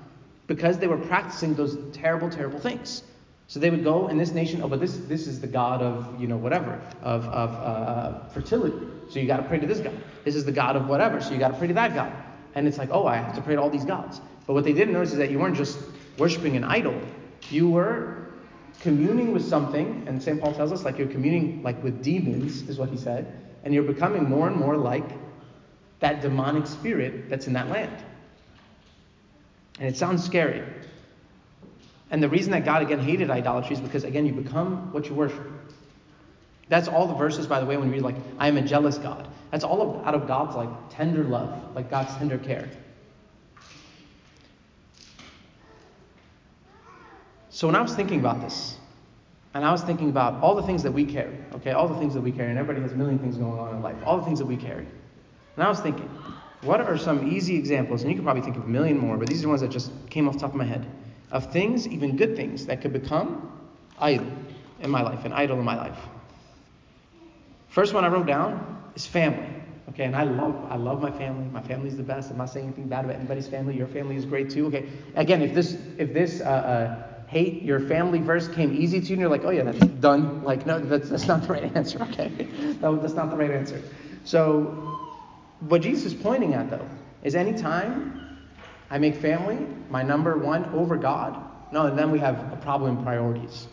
because 0.48 0.78
they 0.78 0.88
were 0.88 0.98
practicing 0.98 1.54
those 1.54 1.78
terrible, 1.94 2.30
terrible 2.30 2.60
things. 2.60 3.04
So 3.48 3.62
they 3.62 3.70
would 3.70 3.84
go 3.84 4.10
in 4.10 4.18
this 4.18 4.32
nation, 4.32 4.62
oh, 4.62 4.68
but 4.68 4.82
this 4.82 4.98
this 4.98 5.26
is 5.26 5.40
the 5.40 5.48
god 5.48 5.82
of 5.82 6.20
you 6.20 6.28
know 6.28 6.36
whatever 6.38 6.82
of 7.02 7.26
of 7.26 7.50
uh, 7.52 8.28
fertility. 8.30 8.86
So 9.10 9.20
you 9.20 9.28
got 9.28 9.38
to 9.38 9.44
pray 9.44 9.60
to 9.60 9.66
this 9.66 9.80
god. 9.80 9.96
This 10.26 10.36
is 10.36 10.44
the 10.44 10.52
god 10.52 10.76
of 10.76 10.88
whatever. 10.88 11.22
So 11.22 11.32
you 11.32 11.40
got 11.40 11.52
to 11.54 11.58
pray 11.58 11.68
to 11.68 11.74
that 11.76 11.96
god. 11.96 12.12
And 12.56 12.68
it's 12.68 12.78
like, 12.78 12.90
oh, 12.92 13.08
I 13.08 13.16
have 13.18 13.36
to 13.36 13.42
pray 13.42 13.56
to 13.56 13.62
all 13.62 13.70
these 13.70 13.86
gods. 13.86 14.20
But 14.46 14.54
what 14.54 14.64
they 14.64 14.74
didn't 14.74 14.94
notice 14.94 15.12
is 15.12 15.18
that 15.20 15.32
you 15.32 15.40
weren't 15.40 15.56
just 15.56 15.80
worshiping 16.18 16.58
an 16.58 16.64
idol. 16.64 17.00
You 17.50 17.70
were 17.70 18.28
communing 18.82 19.32
with 19.32 19.48
something, 19.48 20.04
and 20.08 20.22
St. 20.22 20.42
Paul 20.42 20.54
tells 20.54 20.72
us 20.72 20.84
like 20.84 20.98
you're 20.98 21.08
communing 21.08 21.62
like 21.64 21.82
with 21.84 22.04
demons, 22.04 22.68
is 22.68 22.78
what 22.78 22.90
he 22.90 22.98
said, 22.98 23.32
and 23.64 23.74
you're 23.74 23.84
becoming 23.84 24.24
more 24.24 24.48
and 24.48 24.56
more 24.56 24.76
like 24.76 25.10
that 26.00 26.22
demonic 26.22 26.68
spirit 26.68 27.30
that's 27.30 27.48
in 27.48 27.54
that 27.54 27.70
land. 27.70 28.04
And 29.80 29.88
it 29.88 29.98
sounds 29.98 30.24
scary. 30.24 30.64
And 32.10 32.24
the 32.24 32.30
reason 32.30 32.52
that 32.52 32.64
God 32.64 32.82
again 32.82 33.00
hated 33.00 33.30
idolatry 33.30 33.76
is 33.76 33.82
because 33.82 34.04
again 34.04 34.26
you 34.26 34.34
become 34.34 34.92
what 34.94 35.08
you 35.08 35.16
worship. 35.16 35.46
That's 36.70 36.88
all 36.88 37.08
the 37.08 37.14
verses, 37.14 37.48
by 37.48 37.60
the 37.60 37.66
way, 37.66 37.78
when 37.78 37.88
you 37.88 37.94
read 37.94 38.04
like, 38.04 38.16
I 38.38 38.48
am 38.48 38.58
a 38.58 38.62
jealous 38.62 38.98
God. 38.98 39.28
That's 39.52 39.64
all 39.64 40.02
out 40.06 40.16
of 40.16 40.28
God's 40.28 40.56
like 40.56 40.70
tender 40.90 41.24
love, 41.24 41.76
like 41.76 41.90
God's 41.90 42.14
tender 42.16 42.38
care. 42.38 42.70
So 47.50 47.68
when 47.68 47.76
I 47.76 47.82
was 47.82 47.96
thinking 47.96 48.20
about 48.20 48.42
this, 48.42 48.78
and 49.54 49.66
I 49.66 49.72
was 49.72 49.82
thinking 49.82 50.10
about 50.10 50.44
all 50.44 50.54
the 50.54 50.62
things 50.62 50.84
that 50.84 50.92
we 50.92 51.06
carry, 51.06 51.36
okay, 51.56 51.72
all 51.72 51.88
the 51.88 51.98
things 51.98 52.14
that 52.14 52.22
we 52.22 52.32
carry, 52.32 52.50
and 52.50 52.60
everybody 52.60 52.84
has 52.84 52.92
a 52.92 52.96
million 52.96 53.18
things 53.18 53.38
going 53.38 53.58
on 53.58 53.74
in 53.74 53.82
life, 53.82 53.96
all 54.06 54.18
the 54.18 54.26
things 54.26 54.38
that 54.38 54.46
we 54.46 54.58
carry. 54.58 54.86
And 55.56 55.64
I 55.64 55.68
was 55.68 55.80
thinking, 55.80 56.08
what 56.62 56.82
are 56.82 56.98
some 56.98 57.32
easy 57.32 57.56
examples, 57.56 58.04
and 58.04 58.12
you 58.12 58.16
could 58.16 58.26
probably 58.26 58.44
think 58.44 58.58
of 58.58 58.66
a 58.66 58.68
million 58.68 59.00
more, 59.00 59.18
but 59.18 59.28
these 59.28 59.40
are 59.40 59.44
the 59.44 59.48
ones 59.48 59.62
that 59.62 59.72
just 59.72 59.92
came 60.12 60.28
off 60.28 60.36
the 60.36 60.42
top 60.42 60.52
of 60.52 60.56
my 60.56 60.66
head, 60.66 60.86
of 61.32 61.52
things, 61.52 61.88
even 61.88 62.16
good 62.16 62.36
things, 62.36 62.66
that 62.66 62.82
could 62.82 62.94
become 62.94 63.52
idol 64.00 64.28
in 64.80 64.90
my 64.90 65.02
life, 65.02 65.26
an 65.26 65.34
idol 65.34 65.60
in 65.60 65.66
my 65.66 65.76
life. 65.76 65.98
First 67.70 67.94
one 67.94 68.06
I 68.06 68.08
wrote 68.08 68.28
down 68.28 68.92
is 68.96 69.06
family. 69.06 69.48
Okay, 69.90 70.04
and 70.04 70.16
I 70.16 70.24
love 70.24 70.56
I 70.70 70.76
love 70.76 71.02
my 71.02 71.12
family. 71.12 71.48
My 71.48 71.62
family's 71.62 71.96
the 71.96 72.04
best. 72.04 72.30
I'm 72.30 72.38
not 72.38 72.50
saying 72.50 72.66
anything 72.68 72.88
bad 72.88 73.06
about 73.06 73.16
anybody's 73.16 73.48
family. 73.48 73.76
Your 73.76 73.88
family 73.88 74.16
is 74.16 74.26
great 74.26 74.50
too. 74.50 74.68
Okay, 74.68 74.90
again, 75.16 75.42
if 75.42 75.54
this 75.54 75.78
if 75.98 76.14
this 76.14 76.42
uh, 76.42 76.44
uh, 76.44 77.28
hate 77.28 77.62
your 77.64 77.80
family 77.80 78.20
verse 78.20 78.48
came 78.50 78.74
easy 78.74 79.00
to 79.00 79.08
you, 79.08 79.14
and 79.14 79.22
you're 79.22 79.30
like, 79.30 79.46
oh 79.46 79.50
yeah, 79.50 79.64
that's 79.64 79.80
done. 79.80 80.44
Like 80.44 80.66
no, 80.66 80.80
that's 80.80 81.10
that's 81.10 81.28
not 81.28 81.44
the 81.44 81.54
right 81.54 81.76
answer. 81.76 82.02
Okay, 82.12 82.28
that, 82.82 83.02
that's 83.02 83.14
not 83.14 83.30
the 83.30 83.38
right 83.38 83.52
answer. 83.52 83.82
So 84.26 84.66
what 85.62 85.82
Jesus 85.82 86.14
is 86.14 86.14
pointing 86.14 86.54
at, 86.54 86.70
though, 86.70 86.88
is 87.24 87.34
anytime 87.36 88.27
I 88.90 88.98
make 88.98 89.16
family 89.16 89.68
my 89.90 90.04
number 90.04 90.38
one 90.38 90.66
over 90.74 90.96
God, 90.96 91.44
no, 91.72 91.94
then 91.94 92.12
we 92.12 92.20
have 92.20 92.54
a 92.54 92.56
problem 92.58 92.98
in 92.98 93.04
priorities. 93.04 93.68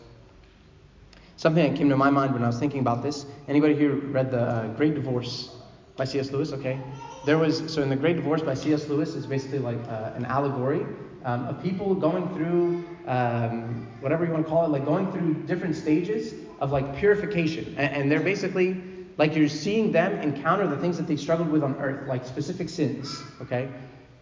Something 1.36 1.70
that 1.70 1.76
came 1.76 1.88
to 1.88 1.96
my 1.96 2.10
mind 2.10 2.32
when 2.32 2.42
I 2.42 2.46
was 2.46 2.58
thinking 2.58 2.80
about 2.80 3.02
this. 3.02 3.26
Anybody 3.48 3.74
here 3.74 3.94
read 3.94 4.30
the 4.30 4.40
uh, 4.40 4.66
Great 4.68 4.94
Divorce 4.94 5.50
by 5.96 6.04
C.S. 6.04 6.30
Lewis? 6.30 6.52
Okay, 6.52 6.80
there 7.24 7.38
was 7.38 7.72
so 7.72 7.82
in 7.82 7.88
the 7.88 7.96
Great 7.96 8.16
Divorce 8.16 8.42
by 8.42 8.54
C.S. 8.54 8.88
Lewis 8.88 9.14
is 9.14 9.26
basically 9.26 9.58
like 9.58 9.78
uh, 9.88 10.12
an 10.16 10.24
allegory 10.24 10.86
um, 11.24 11.46
of 11.46 11.62
people 11.62 11.94
going 11.94 12.28
through 12.34 12.84
um, 13.06 13.86
whatever 14.00 14.24
you 14.24 14.32
want 14.32 14.44
to 14.44 14.50
call 14.50 14.64
it, 14.64 14.68
like 14.68 14.84
going 14.84 15.10
through 15.12 15.34
different 15.46 15.76
stages 15.76 16.34
of 16.60 16.72
like 16.72 16.96
purification, 16.96 17.74
and, 17.78 17.94
and 17.94 18.10
they're 18.10 18.20
basically 18.20 18.82
like 19.16 19.36
you're 19.36 19.48
seeing 19.48 19.92
them 19.92 20.12
encounter 20.20 20.66
the 20.66 20.76
things 20.78 20.96
that 20.96 21.06
they 21.06 21.16
struggled 21.16 21.50
with 21.50 21.62
on 21.62 21.76
earth, 21.80 22.08
like 22.08 22.24
specific 22.24 22.68
sins, 22.68 23.22
okay? 23.40 23.68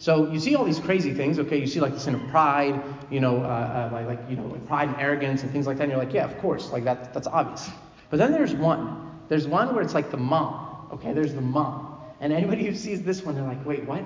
So 0.02 0.28
you 0.32 0.40
see 0.40 0.56
all 0.56 0.64
these 0.64 0.80
crazy 0.80 1.14
things, 1.14 1.38
okay? 1.38 1.56
You 1.60 1.66
see 1.68 1.78
like 1.78 1.94
the 1.94 2.00
sin 2.00 2.16
of 2.16 2.26
pride, 2.26 2.82
you 3.08 3.20
know, 3.20 3.36
uh, 3.36 3.90
uh, 3.92 4.04
like, 4.04 4.18
you 4.28 4.34
know, 4.34 4.46
like 4.46 4.66
pride 4.66 4.88
and 4.88 4.96
arrogance 4.98 5.44
and 5.44 5.52
things 5.52 5.64
like 5.64 5.76
that. 5.76 5.84
And 5.84 5.92
you're 5.92 6.00
like, 6.04 6.12
yeah, 6.12 6.24
of 6.24 6.36
course, 6.40 6.72
like 6.72 6.82
that, 6.82 7.14
that's 7.14 7.28
obvious. 7.28 7.70
But 8.10 8.16
then 8.16 8.32
there's 8.32 8.52
one. 8.52 9.12
There's 9.28 9.46
one 9.46 9.72
where 9.72 9.80
it's 9.80 9.94
like 9.94 10.10
the 10.10 10.16
mom, 10.16 10.88
okay? 10.94 11.12
There's 11.12 11.34
the 11.34 11.40
mom. 11.40 12.00
And 12.18 12.32
anybody 12.32 12.66
who 12.66 12.74
sees 12.74 13.02
this 13.02 13.24
one, 13.24 13.36
they're 13.36 13.44
like, 13.44 13.64
wait, 13.64 13.84
what? 13.84 14.02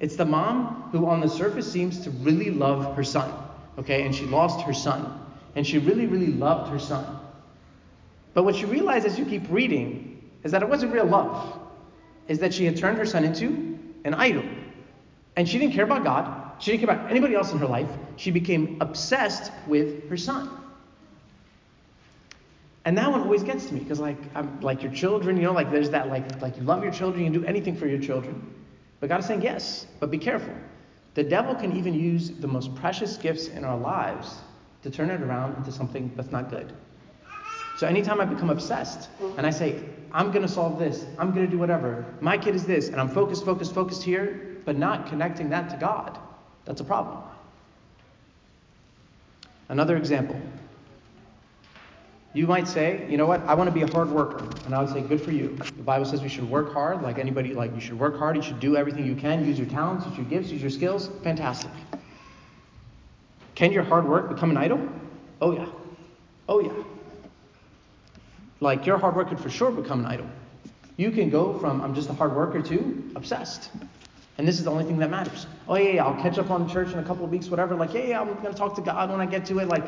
It's 0.00 0.16
the 0.16 0.24
mom 0.24 0.88
who, 0.90 1.06
on 1.06 1.20
the 1.20 1.28
surface, 1.28 1.70
seems 1.70 2.00
to 2.00 2.10
really 2.10 2.50
love 2.50 2.96
her 2.96 3.04
son, 3.04 3.32
okay? 3.78 4.02
And 4.04 4.12
she 4.12 4.24
lost 4.24 4.62
her 4.62 4.74
son. 4.74 5.16
And 5.54 5.64
she 5.64 5.78
really, 5.78 6.06
really 6.06 6.32
loved 6.32 6.72
her 6.72 6.80
son. 6.80 7.20
But 8.34 8.42
what 8.42 8.60
you 8.60 8.66
realize 8.66 9.04
as 9.04 9.16
you 9.16 9.24
keep 9.24 9.48
reading 9.48 10.28
is 10.42 10.50
that 10.50 10.62
it 10.62 10.68
wasn't 10.68 10.92
real 10.92 11.06
love, 11.06 11.56
is 12.26 12.40
that 12.40 12.52
she 12.52 12.64
had 12.64 12.76
turned 12.76 12.98
her 12.98 13.06
son 13.06 13.22
into 13.22 13.78
an 14.04 14.12
idol. 14.12 14.42
And 15.36 15.48
she 15.48 15.58
didn't 15.58 15.74
care 15.74 15.84
about 15.84 16.02
God, 16.02 16.52
she 16.58 16.72
didn't 16.72 16.86
care 16.86 16.96
about 16.96 17.10
anybody 17.10 17.34
else 17.34 17.52
in 17.52 17.58
her 17.58 17.66
life. 17.66 17.88
She 18.16 18.30
became 18.30 18.78
obsessed 18.80 19.52
with 19.66 20.08
her 20.08 20.16
son. 20.16 20.50
And 22.86 22.96
that 22.96 23.10
one 23.10 23.20
always 23.20 23.42
gets 23.42 23.66
to 23.66 23.74
me 23.74 23.80
because, 23.80 23.98
like, 23.98 24.16
I'm, 24.34 24.60
like 24.60 24.82
your 24.82 24.92
children, 24.92 25.36
you 25.36 25.42
know, 25.42 25.52
like 25.52 25.70
there's 25.72 25.90
that, 25.90 26.08
like, 26.08 26.40
like 26.40 26.56
you 26.56 26.62
love 26.62 26.84
your 26.84 26.92
children, 26.92 27.24
you 27.24 27.30
do 27.30 27.44
anything 27.44 27.76
for 27.76 27.86
your 27.86 27.98
children. 27.98 28.54
But 29.00 29.08
God 29.08 29.20
is 29.20 29.26
saying 29.26 29.42
yes, 29.42 29.86
but 29.98 30.10
be 30.10 30.18
careful. 30.18 30.54
The 31.14 31.24
devil 31.24 31.54
can 31.54 31.76
even 31.76 31.94
use 31.94 32.30
the 32.30 32.46
most 32.46 32.74
precious 32.76 33.16
gifts 33.16 33.48
in 33.48 33.64
our 33.64 33.76
lives 33.76 34.36
to 34.82 34.90
turn 34.90 35.10
it 35.10 35.20
around 35.20 35.56
into 35.56 35.72
something 35.72 36.12
that's 36.14 36.30
not 36.30 36.48
good. 36.48 36.72
So 37.76 37.88
anytime 37.88 38.20
I 38.20 38.24
become 38.24 38.50
obsessed 38.50 39.08
and 39.36 39.46
I 39.46 39.50
say, 39.50 39.82
I'm 40.12 40.30
going 40.30 40.42
to 40.42 40.48
solve 40.48 40.78
this, 40.78 41.04
I'm 41.18 41.32
going 41.32 41.44
to 41.44 41.50
do 41.50 41.58
whatever, 41.58 42.06
my 42.20 42.38
kid 42.38 42.54
is 42.54 42.64
this, 42.64 42.88
and 42.88 43.00
I'm 43.00 43.08
focused, 43.08 43.44
focused, 43.44 43.74
focused 43.74 44.02
here, 44.02 44.45
but 44.66 44.76
not 44.76 45.06
connecting 45.06 45.48
that 45.50 45.70
to 45.70 45.76
God, 45.76 46.18
that's 46.66 46.82
a 46.82 46.84
problem. 46.84 47.22
Another 49.70 49.96
example. 49.96 50.38
You 52.34 52.46
might 52.46 52.68
say, 52.68 53.06
you 53.08 53.16
know 53.16 53.24
what, 53.24 53.40
I 53.44 53.54
want 53.54 53.68
to 53.68 53.72
be 53.72 53.80
a 53.80 53.90
hard 53.90 54.10
worker. 54.10 54.44
And 54.66 54.74
I 54.74 54.82
would 54.82 54.92
say, 54.92 55.00
good 55.00 55.22
for 55.22 55.30
you. 55.30 55.56
The 55.56 55.82
Bible 55.82 56.04
says 56.04 56.20
we 56.20 56.28
should 56.28 56.50
work 56.50 56.72
hard, 56.74 57.00
like 57.00 57.18
anybody, 57.18 57.54
like 57.54 57.74
you 57.74 57.80
should 57.80 57.98
work 57.98 58.18
hard, 58.18 58.36
you 58.36 58.42
should 58.42 58.60
do 58.60 58.76
everything 58.76 59.06
you 59.06 59.14
can, 59.14 59.46
use 59.46 59.58
your 59.58 59.68
talents, 59.68 60.04
use 60.06 60.18
your 60.18 60.26
gifts, 60.26 60.50
use 60.50 60.60
your 60.60 60.70
skills. 60.70 61.08
Fantastic. 61.22 61.70
Can 63.54 63.72
your 63.72 63.84
hard 63.84 64.06
work 64.06 64.28
become 64.28 64.50
an 64.50 64.58
idol? 64.58 64.86
Oh, 65.40 65.52
yeah. 65.52 65.66
Oh, 66.46 66.60
yeah. 66.60 66.72
Like 68.60 68.84
your 68.84 68.98
hard 68.98 69.16
work 69.16 69.30
could 69.30 69.40
for 69.40 69.48
sure 69.48 69.70
become 69.70 70.00
an 70.00 70.06
idol. 70.06 70.26
You 70.96 71.10
can 71.10 71.30
go 71.30 71.58
from 71.58 71.80
I'm 71.80 71.94
just 71.94 72.08
a 72.08 72.14
hard 72.14 72.34
worker 72.34 72.62
to 72.62 73.12
obsessed. 73.16 73.70
And 74.38 74.46
this 74.46 74.58
is 74.58 74.64
the 74.64 74.70
only 74.70 74.84
thing 74.84 74.98
that 74.98 75.10
matters. 75.10 75.46
Oh 75.66 75.76
yeah, 75.76 75.92
yeah, 75.92 76.04
I'll 76.04 76.20
catch 76.20 76.38
up 76.38 76.50
on 76.50 76.68
church 76.68 76.92
in 76.92 76.98
a 76.98 77.02
couple 77.02 77.24
of 77.24 77.30
weeks, 77.30 77.48
whatever. 77.48 77.74
Like, 77.74 77.94
yeah, 77.94 78.04
yeah, 78.04 78.20
I'm 78.20 78.34
gonna 78.42 78.52
talk 78.52 78.74
to 78.76 78.82
God 78.82 79.10
when 79.10 79.20
I 79.20 79.26
get 79.26 79.46
to 79.46 79.58
it. 79.60 79.68
Like, 79.68 79.84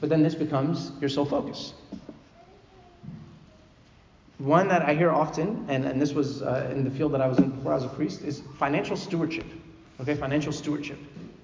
but 0.00 0.08
then 0.08 0.22
this 0.22 0.34
becomes 0.34 0.92
your 1.00 1.10
sole 1.10 1.24
focus. 1.24 1.74
One 4.38 4.68
that 4.68 4.82
I 4.82 4.94
hear 4.94 5.10
often, 5.10 5.66
and, 5.68 5.84
and 5.84 6.00
this 6.00 6.12
was 6.12 6.42
uh, 6.42 6.70
in 6.70 6.84
the 6.84 6.90
field 6.90 7.12
that 7.12 7.20
I 7.20 7.26
was 7.26 7.38
in 7.38 7.50
before 7.50 7.72
I 7.72 7.74
was 7.74 7.84
a 7.84 7.88
priest, 7.88 8.22
is 8.22 8.42
financial 8.56 8.96
stewardship. 8.96 9.46
Okay, 10.00 10.14
financial 10.14 10.52
stewardship. 10.52 10.98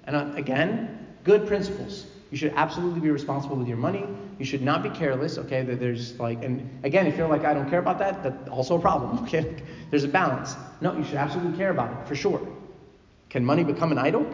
And 0.05 0.15
uh, 0.15 0.31
again, 0.35 1.05
good 1.25 1.45
principles. 1.45 2.05
You 2.31 2.37
should 2.37 2.53
absolutely 2.55 2.99
be 2.99 3.09
responsible 3.11 3.55
with 3.55 3.67
your 3.67 3.77
money. 3.77 4.05
You 4.39 4.45
should 4.45 4.61
not 4.61 4.83
be 4.83 4.89
careless. 4.89 5.37
Okay, 5.37 5.61
there's 5.61 6.19
like, 6.19 6.43
and 6.43 6.83
again, 6.83 7.07
if 7.07 7.17
you're 7.17 7.27
like, 7.27 7.45
I 7.45 7.53
don't 7.53 7.69
care 7.69 7.79
about 7.79 7.99
that, 7.99 8.23
that's 8.23 8.49
also 8.49 8.77
a 8.77 8.81
problem. 8.81 9.23
Okay, 9.25 9.55
there's 9.91 10.03
a 10.03 10.07
balance. 10.07 10.55
No, 10.81 10.97
you 10.97 11.03
should 11.03 11.15
absolutely 11.15 11.57
care 11.57 11.71
about 11.71 11.91
it 11.91 12.07
for 12.07 12.15
sure. 12.15 12.45
Can 13.29 13.45
money 13.45 13.63
become 13.63 13.91
an 13.91 13.97
idol? 13.97 14.25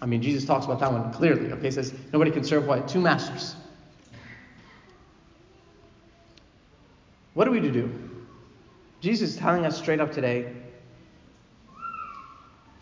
I 0.00 0.06
mean, 0.06 0.22
Jesus 0.22 0.44
talks 0.44 0.64
about 0.64 0.80
that 0.80 0.92
one 0.92 1.12
clearly. 1.12 1.52
Okay, 1.52 1.64
he 1.64 1.70
says 1.70 1.92
nobody 2.12 2.30
can 2.30 2.44
serve 2.44 2.66
what 2.66 2.88
two 2.88 3.00
masters. 3.00 3.56
What 7.34 7.46
are 7.46 7.50
we 7.50 7.60
to 7.60 7.70
do? 7.70 7.92
Jesus 9.00 9.30
is 9.30 9.36
telling 9.36 9.66
us 9.66 9.76
straight 9.78 10.00
up 10.00 10.12
today 10.12 10.52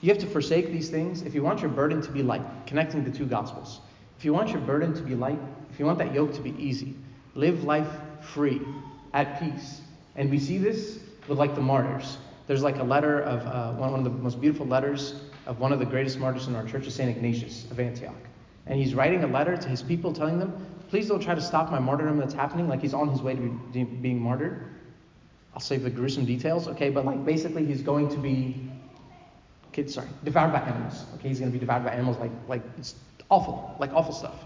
you 0.00 0.10
have 0.10 0.18
to 0.18 0.26
forsake 0.26 0.70
these 0.70 0.88
things 0.88 1.22
if 1.22 1.34
you 1.34 1.42
want 1.42 1.60
your 1.60 1.70
burden 1.70 2.00
to 2.02 2.10
be 2.10 2.22
light, 2.22 2.42
connecting 2.66 3.04
the 3.04 3.10
two 3.10 3.26
gospels. 3.26 3.80
If 4.18 4.24
you 4.24 4.32
want 4.32 4.50
your 4.50 4.60
burden 4.60 4.94
to 4.94 5.02
be 5.02 5.14
light, 5.14 5.38
if 5.70 5.78
you 5.78 5.86
want 5.86 5.98
that 5.98 6.12
yoke 6.12 6.34
to 6.34 6.40
be 6.40 6.50
easy, 6.58 6.96
live 7.34 7.62
life 7.62 7.88
free, 8.20 8.60
at 9.14 9.40
peace. 9.40 9.80
And 10.16 10.28
we 10.30 10.38
see 10.38 10.58
this 10.58 10.98
with 11.28 11.38
like 11.38 11.54
the 11.54 11.60
martyrs. 11.60 12.18
There's 12.46 12.62
like 12.62 12.78
a 12.78 12.82
letter 12.82 13.20
of 13.20 13.46
uh, 13.46 13.78
one, 13.78 13.92
one 13.92 14.00
of 14.00 14.04
the 14.04 14.10
most 14.10 14.40
beautiful 14.40 14.66
letters 14.66 15.14
of 15.46 15.60
one 15.60 15.72
of 15.72 15.78
the 15.78 15.86
greatest 15.86 16.18
martyrs 16.18 16.48
in 16.48 16.56
our 16.56 16.64
church 16.66 16.88
St. 16.90 17.08
Ignatius 17.08 17.70
of 17.70 17.78
Antioch. 17.78 18.14
And 18.66 18.78
he's 18.78 18.94
writing 18.94 19.22
a 19.22 19.26
letter 19.26 19.56
to 19.56 19.68
his 19.68 19.82
people 19.82 20.12
telling 20.12 20.38
them, 20.38 20.66
please 20.90 21.08
don't 21.08 21.20
try 21.20 21.34
to 21.34 21.40
stop 21.40 21.70
my 21.70 21.78
martyrdom 21.78 22.18
that's 22.18 22.34
happening. 22.34 22.68
Like 22.68 22.80
he's 22.80 22.94
on 22.94 23.08
his 23.08 23.22
way 23.22 23.34
to 23.34 23.60
be 23.72 23.84
being 23.84 24.20
martyred. 24.20 24.64
I'll 25.54 25.60
save 25.60 25.82
the 25.82 25.90
gruesome 25.90 26.24
details, 26.24 26.68
okay? 26.68 26.90
But 26.90 27.04
like 27.04 27.24
basically 27.24 27.64
he's 27.64 27.82
going 27.82 28.08
to 28.10 28.16
be, 28.16 28.68
okay, 29.68 29.86
sorry, 29.86 30.08
devoured 30.24 30.52
by 30.52 30.60
animals. 30.60 31.04
Okay, 31.14 31.28
he's 31.28 31.38
going 31.38 31.50
to 31.50 31.56
be 31.56 31.60
devoured 31.60 31.84
by 31.84 31.92
animals 31.92 32.18
like, 32.18 32.32
like 32.48 32.62
Awful, 33.30 33.76
like 33.78 33.92
awful 33.92 34.14
stuff. 34.14 34.44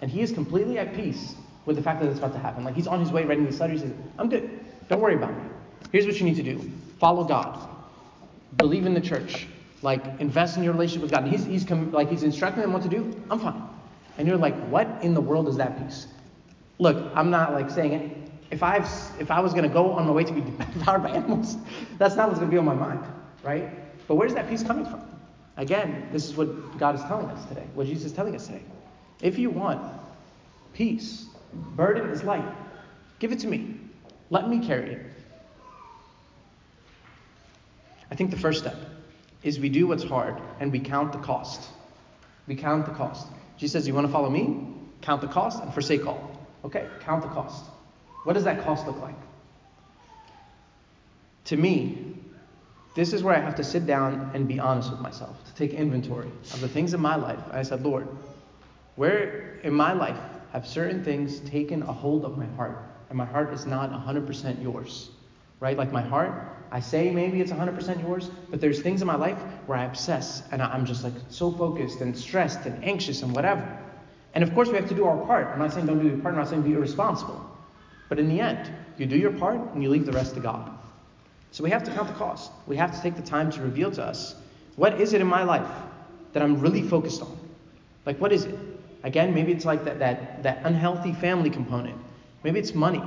And 0.00 0.10
he 0.10 0.20
is 0.20 0.32
completely 0.32 0.78
at 0.78 0.94
peace 0.94 1.34
with 1.64 1.76
the 1.76 1.82
fact 1.82 2.00
that 2.00 2.08
it's 2.08 2.18
about 2.18 2.32
to 2.32 2.38
happen. 2.38 2.64
Like 2.64 2.74
he's 2.74 2.86
on 2.86 3.00
his 3.00 3.10
way 3.10 3.24
writing 3.24 3.44
this 3.44 3.60
letter. 3.60 3.72
He 3.72 3.78
says, 3.78 3.92
I'm 4.18 4.28
good. 4.28 4.60
Don't 4.88 5.00
worry 5.00 5.14
about 5.14 5.36
me. 5.36 5.50
Here's 5.92 6.06
what 6.06 6.18
you 6.18 6.24
need 6.24 6.36
to 6.36 6.42
do 6.42 6.70
follow 6.98 7.24
God, 7.24 7.68
believe 8.56 8.86
in 8.86 8.94
the 8.94 9.00
church, 9.00 9.46
like 9.82 10.02
invest 10.20 10.56
in 10.56 10.64
your 10.64 10.72
relationship 10.72 11.02
with 11.02 11.10
God. 11.10 11.24
And 11.24 11.32
he's, 11.32 11.44
he's 11.44 11.64
com- 11.64 11.92
like 11.92 12.08
he's 12.08 12.22
instructing 12.22 12.62
them 12.62 12.72
what 12.72 12.82
to 12.82 12.88
do. 12.88 13.20
I'm 13.30 13.38
fine. 13.38 13.62
And 14.18 14.26
you're 14.26 14.38
like, 14.38 14.56
what 14.68 14.88
in 15.02 15.12
the 15.12 15.20
world 15.20 15.48
is 15.48 15.56
that 15.56 15.78
peace? 15.78 16.06
Look, 16.78 17.12
I'm 17.14 17.30
not 17.30 17.52
like 17.52 17.70
saying 17.70 17.92
it. 17.92 18.16
If 18.50 18.62
I 18.62 18.76
if 19.18 19.30
I 19.30 19.40
was 19.40 19.52
going 19.52 19.64
to 19.64 19.72
go 19.72 19.92
on 19.92 20.06
my 20.06 20.12
way 20.12 20.24
to 20.24 20.32
be 20.32 20.40
devoured 20.74 21.02
by 21.02 21.10
animals, 21.10 21.56
that's 21.98 22.14
not 22.14 22.28
what's 22.28 22.38
going 22.38 22.50
to 22.50 22.54
be 22.54 22.58
on 22.58 22.64
my 22.64 22.74
mind, 22.74 23.04
right? 23.42 23.68
But 24.06 24.14
where's 24.14 24.34
that 24.34 24.48
peace 24.48 24.62
coming 24.62 24.84
from? 24.84 25.02
Again, 25.56 26.08
this 26.12 26.24
is 26.26 26.36
what 26.36 26.78
God 26.78 26.94
is 26.94 27.02
telling 27.02 27.26
us 27.26 27.44
today, 27.46 27.66
what 27.74 27.86
Jesus 27.86 28.06
is 28.06 28.12
telling 28.12 28.34
us 28.34 28.46
today. 28.46 28.62
If 29.22 29.38
you 29.38 29.50
want 29.50 29.82
peace, 30.74 31.26
burden 31.52 32.10
is 32.10 32.22
light, 32.22 32.44
give 33.18 33.32
it 33.32 33.40
to 33.40 33.48
me. 33.48 33.80
Let 34.28 34.48
me 34.48 34.66
carry 34.66 34.92
it. 34.92 35.06
I 38.10 38.14
think 38.14 38.30
the 38.30 38.36
first 38.36 38.60
step 38.60 38.76
is 39.42 39.58
we 39.58 39.68
do 39.68 39.86
what's 39.86 40.04
hard 40.04 40.40
and 40.60 40.70
we 40.70 40.80
count 40.80 41.12
the 41.12 41.18
cost. 41.18 41.62
We 42.46 42.54
count 42.54 42.86
the 42.86 42.92
cost. 42.92 43.26
Jesus 43.56 43.72
says, 43.72 43.88
You 43.88 43.94
want 43.94 44.06
to 44.06 44.12
follow 44.12 44.30
me? 44.30 44.68
Count 45.02 45.20
the 45.20 45.28
cost 45.28 45.62
and 45.62 45.72
forsake 45.72 46.06
all. 46.06 46.30
Okay, 46.64 46.86
count 47.00 47.22
the 47.22 47.28
cost. 47.28 47.64
What 48.24 48.34
does 48.34 48.44
that 48.44 48.64
cost 48.64 48.86
look 48.86 49.00
like? 49.00 49.14
To 51.46 51.56
me, 51.56 52.05
this 52.96 53.12
is 53.12 53.22
where 53.22 53.36
I 53.36 53.40
have 53.40 53.54
to 53.56 53.64
sit 53.64 53.86
down 53.86 54.30
and 54.32 54.48
be 54.48 54.58
honest 54.58 54.90
with 54.90 55.00
myself, 55.00 55.44
to 55.44 55.54
take 55.54 55.74
inventory 55.74 56.30
of 56.54 56.62
the 56.62 56.68
things 56.68 56.94
in 56.94 57.00
my 57.00 57.14
life. 57.14 57.38
I 57.52 57.62
said, 57.62 57.82
Lord, 57.84 58.08
where 58.96 59.60
in 59.62 59.74
my 59.74 59.92
life 59.92 60.18
have 60.52 60.66
certain 60.66 61.04
things 61.04 61.40
taken 61.40 61.82
a 61.82 61.92
hold 61.92 62.24
of 62.24 62.38
my 62.38 62.46
heart, 62.56 62.78
and 63.10 63.18
my 63.18 63.26
heart 63.26 63.52
is 63.52 63.66
not 63.66 63.90
100% 63.92 64.62
yours? 64.62 65.10
Right? 65.60 65.76
Like 65.76 65.92
my 65.92 66.00
heart, 66.00 66.32
I 66.70 66.80
say 66.80 67.10
maybe 67.10 67.42
it's 67.42 67.52
100% 67.52 68.02
yours, 68.02 68.30
but 68.50 68.62
there's 68.62 68.80
things 68.80 69.02
in 69.02 69.06
my 69.06 69.16
life 69.16 69.38
where 69.66 69.76
I 69.76 69.84
obsess 69.84 70.42
and 70.50 70.62
I'm 70.62 70.86
just 70.86 71.04
like 71.04 71.14
so 71.28 71.50
focused 71.50 72.00
and 72.00 72.16
stressed 72.16 72.64
and 72.64 72.82
anxious 72.82 73.22
and 73.22 73.34
whatever. 73.34 73.78
And 74.34 74.42
of 74.42 74.54
course, 74.54 74.68
we 74.68 74.76
have 74.76 74.88
to 74.88 74.94
do 74.94 75.04
our 75.06 75.18
part. 75.26 75.48
I'm 75.48 75.58
not 75.58 75.72
saying 75.72 75.86
don't 75.86 75.98
do 75.98 76.08
your 76.08 76.18
part, 76.18 76.34
I'm 76.34 76.40
not 76.40 76.48
saying 76.48 76.62
be 76.62 76.72
irresponsible. 76.72 77.44
But 78.08 78.18
in 78.18 78.28
the 78.28 78.40
end, 78.40 78.70
you 78.96 79.04
do 79.04 79.16
your 79.16 79.32
part 79.32 79.60
and 79.74 79.82
you 79.82 79.90
leave 79.90 80.06
the 80.06 80.12
rest 80.12 80.34
to 80.34 80.40
God. 80.40 80.75
So 81.50 81.64
we 81.64 81.70
have 81.70 81.84
to 81.84 81.90
count 81.90 82.08
the 82.08 82.14
cost. 82.14 82.52
We 82.66 82.76
have 82.76 82.94
to 82.94 83.02
take 83.02 83.16
the 83.16 83.22
time 83.22 83.50
to 83.52 83.62
reveal 83.62 83.90
to 83.92 84.04
us 84.04 84.34
what 84.76 85.00
is 85.00 85.14
it 85.14 85.20
in 85.20 85.26
my 85.26 85.42
life 85.42 85.70
that 86.32 86.42
I'm 86.42 86.60
really 86.60 86.82
focused 86.82 87.22
on? 87.22 87.36
Like, 88.04 88.20
what 88.20 88.30
is 88.30 88.44
it? 88.44 88.54
Again, 89.02 89.34
maybe 89.34 89.52
it's 89.52 89.64
like 89.64 89.84
that, 89.84 89.98
that, 89.98 90.42
that 90.42 90.60
unhealthy 90.64 91.12
family 91.12 91.50
component. 91.50 91.98
Maybe 92.44 92.58
it's 92.58 92.74
money. 92.74 93.02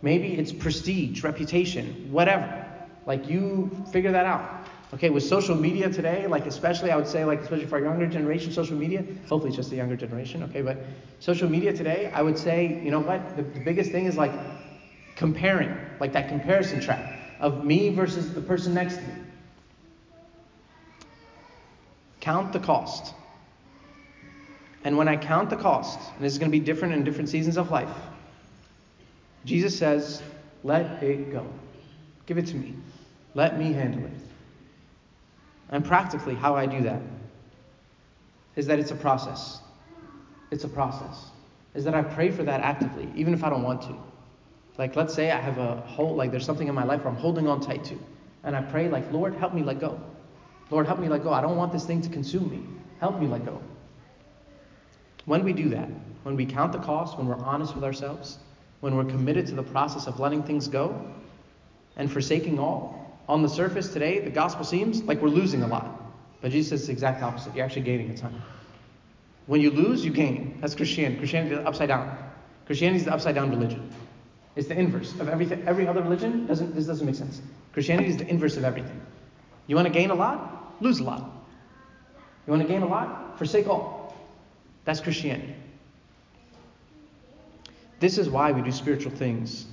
Maybe 0.00 0.34
it's 0.34 0.52
prestige, 0.52 1.22
reputation, 1.22 2.08
whatever. 2.10 2.66
Like, 3.06 3.28
you 3.28 3.70
figure 3.92 4.12
that 4.12 4.24
out. 4.26 4.66
Okay, 4.94 5.10
with 5.10 5.24
social 5.24 5.56
media 5.56 5.90
today, 5.90 6.26
like 6.28 6.46
especially 6.46 6.92
I 6.92 6.96
would 6.96 7.08
say, 7.08 7.24
like 7.24 7.40
especially 7.40 7.66
for 7.66 7.78
our 7.78 7.84
younger 7.84 8.06
generation, 8.06 8.52
social 8.52 8.76
media, 8.76 9.04
hopefully 9.28 9.48
it's 9.48 9.56
just 9.56 9.70
the 9.70 9.76
younger 9.76 9.96
generation, 9.96 10.44
okay, 10.44 10.62
but 10.62 10.78
social 11.18 11.48
media 11.48 11.72
today, 11.72 12.12
I 12.14 12.22
would 12.22 12.38
say, 12.38 12.80
you 12.80 12.92
know 12.92 13.00
what, 13.00 13.36
the, 13.36 13.42
the 13.42 13.58
biggest 13.58 13.90
thing 13.90 14.04
is 14.04 14.16
like 14.16 14.30
comparing, 15.16 15.76
like 15.98 16.12
that 16.12 16.28
comparison 16.28 16.80
trap 16.80 17.13
of 17.40 17.64
me 17.64 17.90
versus 17.90 18.32
the 18.32 18.40
person 18.40 18.74
next 18.74 18.96
to 18.96 19.02
me. 19.02 19.14
Count 22.20 22.52
the 22.52 22.60
cost. 22.60 23.14
And 24.84 24.96
when 24.96 25.08
I 25.08 25.16
count 25.16 25.50
the 25.50 25.56
cost, 25.56 25.98
and 26.14 26.24
this 26.24 26.32
is 26.32 26.38
going 26.38 26.50
to 26.50 26.58
be 26.58 26.64
different 26.64 26.94
in 26.94 27.04
different 27.04 27.28
seasons 27.28 27.56
of 27.56 27.70
life, 27.70 27.88
Jesus 29.44 29.78
says, 29.78 30.22
let 30.62 31.02
it 31.02 31.30
go. 31.30 31.46
Give 32.26 32.38
it 32.38 32.46
to 32.46 32.56
me. 32.56 32.74
Let 33.34 33.58
me 33.58 33.72
handle 33.72 34.04
it. 34.04 34.12
And 35.70 35.84
practically, 35.84 36.34
how 36.34 36.54
I 36.54 36.66
do 36.66 36.82
that 36.82 37.00
is 38.56 38.66
that 38.66 38.78
it's 38.78 38.90
a 38.90 38.96
process. 38.96 39.60
It's 40.50 40.64
a 40.64 40.68
process. 40.68 41.30
Is 41.74 41.84
that 41.84 41.94
I 41.94 42.02
pray 42.02 42.30
for 42.30 42.44
that 42.44 42.60
actively, 42.60 43.10
even 43.16 43.34
if 43.34 43.42
I 43.42 43.50
don't 43.50 43.62
want 43.62 43.82
to. 43.82 43.96
Like, 44.76 44.96
let's 44.96 45.14
say 45.14 45.30
I 45.30 45.40
have 45.40 45.58
a 45.58 45.76
whole, 45.82 46.14
like, 46.14 46.30
there's 46.30 46.44
something 46.44 46.66
in 46.66 46.74
my 46.74 46.84
life 46.84 47.04
where 47.04 47.12
I'm 47.12 47.18
holding 47.18 47.46
on 47.46 47.60
tight 47.60 47.84
to. 47.84 47.98
And 48.42 48.56
I 48.56 48.62
pray, 48.62 48.88
like, 48.88 49.10
Lord, 49.12 49.34
help 49.34 49.54
me 49.54 49.62
let 49.62 49.80
go. 49.80 50.00
Lord, 50.70 50.86
help 50.86 50.98
me 50.98 51.08
let 51.08 51.22
go. 51.22 51.32
I 51.32 51.40
don't 51.40 51.56
want 51.56 51.72
this 51.72 51.84
thing 51.84 52.02
to 52.02 52.08
consume 52.08 52.50
me. 52.50 52.62
Help 52.98 53.20
me 53.20 53.26
let 53.26 53.44
go. 53.44 53.60
When 55.26 55.44
we 55.44 55.52
do 55.52 55.68
that, 55.70 55.88
when 56.24 56.36
we 56.36 56.44
count 56.44 56.72
the 56.72 56.78
cost, 56.78 57.16
when 57.16 57.26
we're 57.26 57.36
honest 57.36 57.74
with 57.74 57.84
ourselves, 57.84 58.38
when 58.80 58.96
we're 58.96 59.04
committed 59.04 59.46
to 59.46 59.54
the 59.54 59.62
process 59.62 60.06
of 60.06 60.20
letting 60.20 60.42
things 60.42 60.68
go 60.68 61.12
and 61.96 62.10
forsaking 62.10 62.58
all, 62.58 63.00
on 63.28 63.42
the 63.42 63.48
surface 63.48 63.90
today, 63.92 64.18
the 64.18 64.30
gospel 64.30 64.64
seems 64.64 65.02
like 65.04 65.22
we're 65.22 65.28
losing 65.28 65.62
a 65.62 65.66
lot. 65.66 66.02
But 66.42 66.52
Jesus 66.52 66.80
says 66.80 66.86
the 66.86 66.92
exact 66.92 67.22
opposite. 67.22 67.54
You're 67.56 67.64
actually 67.64 67.82
gaining 67.82 68.10
a 68.10 68.16
ton. 68.16 68.42
When 69.46 69.62
you 69.62 69.70
lose, 69.70 70.04
you 70.04 70.10
gain. 70.10 70.58
That's 70.60 70.74
Christianity. 70.74 71.18
Christianity 71.18 71.54
is 71.54 71.64
upside 71.64 71.88
down. 71.88 72.18
Christianity 72.66 72.98
is 72.98 73.04
the 73.06 73.14
upside 73.14 73.34
down 73.34 73.50
religion. 73.50 73.90
It's 74.56 74.68
the 74.68 74.78
inverse 74.78 75.12
of 75.20 75.28
everything. 75.28 75.64
Every 75.66 75.88
other 75.88 76.02
religion 76.02 76.46
doesn't. 76.46 76.74
This 76.74 76.86
doesn't 76.86 77.04
make 77.04 77.16
sense. 77.16 77.40
Christianity 77.72 78.10
is 78.10 78.16
the 78.16 78.28
inverse 78.28 78.56
of 78.56 78.64
everything. 78.64 79.00
You 79.66 79.76
want 79.76 79.88
to 79.88 79.92
gain 79.92 80.10
a 80.10 80.14
lot, 80.14 80.74
lose 80.80 81.00
a 81.00 81.04
lot. 81.04 81.22
You 82.46 82.50
want 82.52 82.62
to 82.62 82.68
gain 82.68 82.82
a 82.82 82.86
lot, 82.86 83.38
forsake 83.38 83.66
all. 83.66 84.14
That's 84.84 85.00
Christianity. 85.00 85.54
This 88.00 88.18
is 88.18 88.28
why 88.28 88.52
we 88.52 88.60
do 88.60 88.70
spiritual 88.70 89.12
things. 89.12 89.66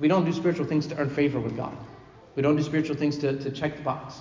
We 0.00 0.08
don't 0.08 0.24
do 0.24 0.32
spiritual 0.32 0.66
things 0.66 0.86
to 0.88 0.96
earn 0.98 1.10
favor 1.10 1.38
with 1.38 1.56
God. 1.56 1.76
We 2.34 2.42
don't 2.42 2.56
do 2.56 2.62
spiritual 2.62 2.96
things 2.96 3.16
to, 3.18 3.38
to 3.38 3.50
check 3.50 3.76
the 3.76 3.82
box. 3.82 4.16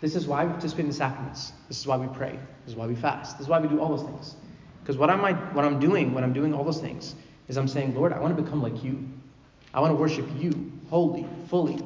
This 0.00 0.14
is 0.14 0.26
why 0.26 0.44
we 0.44 0.50
participate 0.50 0.84
in 0.84 0.90
the 0.90 0.96
sacraments. 0.96 1.52
This 1.68 1.80
is 1.80 1.86
why 1.86 1.96
we 1.96 2.08
pray. 2.08 2.38
This 2.64 2.72
is 2.72 2.76
why 2.76 2.86
we 2.86 2.94
fast. 2.94 3.38
This 3.38 3.46
is 3.46 3.48
why 3.48 3.58
we 3.58 3.68
do 3.68 3.80
all 3.80 3.96
those 3.96 4.04
things. 4.04 4.36
Because 4.82 4.98
what, 4.98 5.08
am 5.08 5.24
I, 5.24 5.32
what 5.32 5.64
I'm 5.64 5.80
doing, 5.80 6.12
when 6.12 6.22
I'm 6.22 6.34
doing 6.34 6.52
all 6.52 6.62
those 6.62 6.80
things, 6.80 7.14
is 7.48 7.56
I'm 7.56 7.68
saying, 7.68 7.94
Lord, 7.94 8.12
I 8.12 8.18
want 8.18 8.36
to 8.36 8.42
become 8.42 8.62
like 8.62 8.82
you. 8.82 9.06
I 9.72 9.80
want 9.80 9.92
to 9.92 9.96
worship 9.96 10.26
you 10.36 10.72
wholly, 10.88 11.26
fully. 11.48 11.78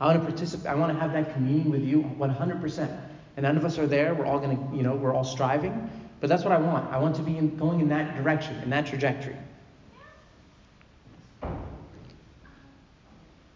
I 0.00 0.06
want 0.06 0.20
to 0.20 0.26
participate. 0.26 0.66
I 0.66 0.74
want 0.74 0.92
to 0.92 0.98
have 0.98 1.12
that 1.12 1.32
communion 1.34 1.70
with 1.70 1.82
you 1.82 2.02
100%. 2.18 3.00
And 3.36 3.44
none 3.44 3.56
of 3.56 3.64
us 3.64 3.78
are 3.78 3.86
there. 3.86 4.14
We're 4.14 4.26
all 4.26 4.38
going 4.38 4.56
to, 4.56 4.76
you 4.76 4.82
know, 4.82 4.94
we're 4.94 5.14
all 5.14 5.24
striving. 5.24 5.90
But 6.20 6.28
that's 6.28 6.44
what 6.44 6.52
I 6.52 6.58
want. 6.58 6.92
I 6.92 6.98
want 6.98 7.16
to 7.16 7.22
be 7.22 7.36
in, 7.36 7.56
going 7.56 7.80
in 7.80 7.88
that 7.88 8.16
direction, 8.16 8.56
in 8.62 8.70
that 8.70 8.86
trajectory. 8.86 9.36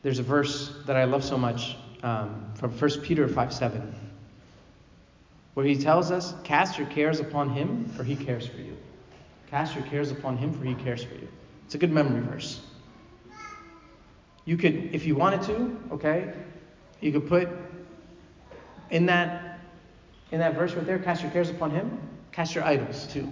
There's 0.03 0.19
a 0.19 0.23
verse 0.23 0.75
that 0.87 0.97
I 0.97 1.05
love 1.05 1.25
so 1.25 1.39
much 1.39 1.77
um, 2.03 2.53
from 2.57 2.71
1 2.71 2.91
Peter 3.01 3.27
5 3.27 3.53
7, 3.53 3.95
where 5.55 5.65
he 5.65 5.77
tells 5.77 6.11
us, 6.11 6.35
Cast 6.45 6.79
your 6.79 6.87
cares 6.89 7.21
upon 7.21 7.51
him, 7.51 7.87
for 7.97 8.05
he 8.05 8.15
cares 8.15 8.47
for 8.47 8.59
you. 8.59 8.77
Cast 9.51 9.75
your 9.75 9.85
cares 9.85 10.11
upon 10.11 10.37
him, 10.37 10.53
for 10.53 10.65
he 10.65 10.75
cares 10.75 11.03
for 11.03 11.15
you. 11.15 11.29
It's 11.75 11.83
a 11.83 11.89
good 11.89 11.93
memory 11.93 12.21
verse. 12.21 12.61
You 14.45 14.57
could, 14.57 14.95
if 14.95 15.07
you 15.07 15.17
wanted 15.17 15.43
to, 15.43 15.77
okay, 15.91 16.33
you 17.01 17.11
could 17.11 17.27
put 17.27 17.49
in 18.91 19.07
that 19.07 19.59
in 20.31 20.39
that 20.39 20.55
verse 20.55 20.73
right 20.75 20.87
there, 20.87 21.01
cast 21.01 21.23
your 21.23 21.33
cares 21.33 21.51
upon 21.51 21.73
him, 21.73 21.99
cast 22.31 22.55
your 22.55 22.63
idols 22.63 23.09
too. 23.09 23.29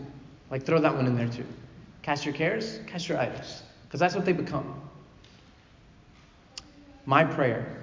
Like 0.50 0.64
throw 0.64 0.80
that 0.80 0.92
one 0.92 1.06
in 1.06 1.16
there 1.16 1.28
too. 1.28 1.46
Cast 2.02 2.24
your 2.24 2.34
cares, 2.34 2.80
cast 2.88 3.08
your 3.08 3.16
idols. 3.16 3.62
Because 3.84 4.00
that's 4.00 4.16
what 4.16 4.24
they 4.24 4.32
become. 4.32 4.74
My 7.06 7.22
prayer 7.22 7.78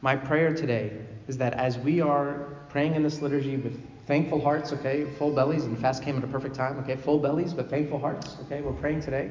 my 0.00 0.16
prayer 0.16 0.52
today 0.52 0.98
is 1.28 1.38
that 1.38 1.54
as 1.54 1.78
we 1.78 2.00
are 2.00 2.56
praying 2.70 2.96
in 2.96 3.04
this 3.04 3.22
liturgy 3.22 3.56
with 3.56 3.80
thankful 4.06 4.40
hearts, 4.40 4.72
okay, 4.72 5.04
full 5.18 5.32
bellies, 5.32 5.64
and 5.64 5.78
fast 5.78 6.02
came 6.02 6.16
at 6.16 6.24
a 6.24 6.28
perfect 6.28 6.54
time, 6.54 6.78
okay, 6.78 6.96
full 6.96 7.18
bellies 7.18 7.52
but 7.52 7.68
thankful 7.68 7.98
hearts, 7.98 8.36
okay, 8.42 8.60
we're 8.60 8.72
praying 8.72 9.00
today, 9.00 9.30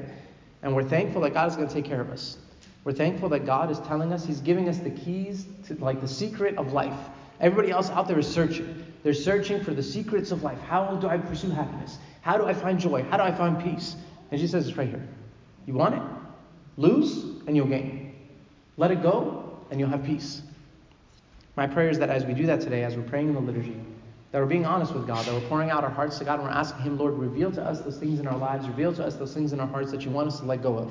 and 0.62 0.74
we're 0.74 0.84
thankful 0.84 1.22
that 1.22 1.32
God 1.34 1.48
is 1.48 1.56
going 1.56 1.68
to 1.68 1.74
take 1.74 1.84
care 1.84 2.00
of 2.00 2.10
us. 2.10 2.38
We're 2.84 2.92
thankful 2.92 3.28
that 3.30 3.46
God 3.46 3.70
is 3.70 3.80
telling 3.80 4.12
us, 4.12 4.24
He's 4.24 4.40
giving 4.40 4.68
us 4.68 4.78
the 4.78 4.90
keys 4.90 5.46
to, 5.66 5.74
like, 5.76 6.00
the 6.00 6.08
secret 6.08 6.56
of 6.56 6.72
life. 6.72 6.98
Everybody 7.40 7.70
else 7.70 7.90
out 7.90 8.06
there 8.06 8.18
is 8.18 8.28
searching. 8.28 8.84
They're 9.02 9.14
searching 9.14 9.62
for 9.64 9.74
the 9.74 9.82
secrets 9.82 10.30
of 10.30 10.42
life. 10.42 10.60
How 10.60 10.94
do 10.96 11.08
I 11.08 11.18
pursue 11.18 11.50
happiness? 11.50 11.98
How 12.20 12.36
do 12.36 12.44
I 12.44 12.54
find 12.54 12.78
joy? 12.78 13.02
How 13.04 13.16
do 13.16 13.22
I 13.22 13.32
find 13.32 13.62
peace? 13.62 13.96
And 14.30 14.40
she 14.40 14.46
says 14.46 14.68
it's 14.68 14.76
right 14.76 14.88
here. 14.88 15.06
You 15.66 15.74
want 15.74 15.94
it? 15.94 16.02
Lose, 16.76 17.24
and 17.46 17.56
you'll 17.56 17.66
gain. 17.66 18.14
Let 18.76 18.90
it 18.90 19.02
go, 19.02 19.58
and 19.70 19.80
you'll 19.80 19.88
have 19.88 20.04
peace. 20.04 20.42
My 21.56 21.66
prayer 21.66 21.88
is 21.88 21.98
that 21.98 22.10
as 22.10 22.24
we 22.24 22.34
do 22.34 22.46
that 22.46 22.60
today, 22.60 22.84
as 22.84 22.96
we're 22.96 23.02
praying 23.02 23.28
in 23.28 23.34
the 23.34 23.40
liturgy, 23.40 23.80
that 24.32 24.40
we're 24.40 24.46
being 24.46 24.66
honest 24.66 24.92
with 24.92 25.06
God, 25.06 25.24
that 25.24 25.34
we're 25.34 25.48
pouring 25.48 25.70
out 25.70 25.84
our 25.84 25.90
hearts 25.90 26.18
to 26.18 26.24
God, 26.24 26.40
and 26.40 26.44
we're 26.44 26.54
asking 26.54 26.82
Him, 26.82 26.98
Lord, 26.98 27.14
reveal 27.14 27.50
to 27.52 27.62
us 27.62 27.80
those 27.80 27.98
things 27.98 28.20
in 28.20 28.26
our 28.26 28.36
lives, 28.36 28.66
reveal 28.66 28.92
to 28.94 29.04
us 29.04 29.14
those 29.16 29.32
things 29.32 29.52
in 29.52 29.60
our 29.60 29.66
hearts 29.66 29.90
that 29.92 30.02
you 30.02 30.10
want 30.10 30.28
us 30.28 30.40
to 30.40 30.46
let 30.46 30.62
go 30.62 30.76
of, 30.76 30.90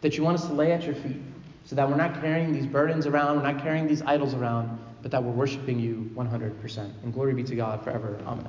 that 0.00 0.16
you 0.16 0.22
want 0.22 0.38
us 0.38 0.46
to 0.46 0.52
lay 0.52 0.72
at 0.72 0.84
your 0.84 0.94
feet, 0.94 1.20
so 1.64 1.74
that 1.76 1.88
we're 1.88 1.96
not 1.96 2.20
carrying 2.20 2.52
these 2.52 2.66
burdens 2.66 3.06
around, 3.06 3.36
we're 3.36 3.52
not 3.52 3.62
carrying 3.62 3.86
these 3.86 4.02
idols 4.02 4.34
around, 4.34 4.78
but 5.02 5.10
that 5.10 5.22
we're 5.22 5.32
worshiping 5.32 5.78
you 5.78 6.10
100%. 6.14 6.78
And 7.02 7.12
glory 7.12 7.34
be 7.34 7.44
to 7.44 7.56
God 7.56 7.82
forever. 7.82 8.18
Amen. 8.26 8.46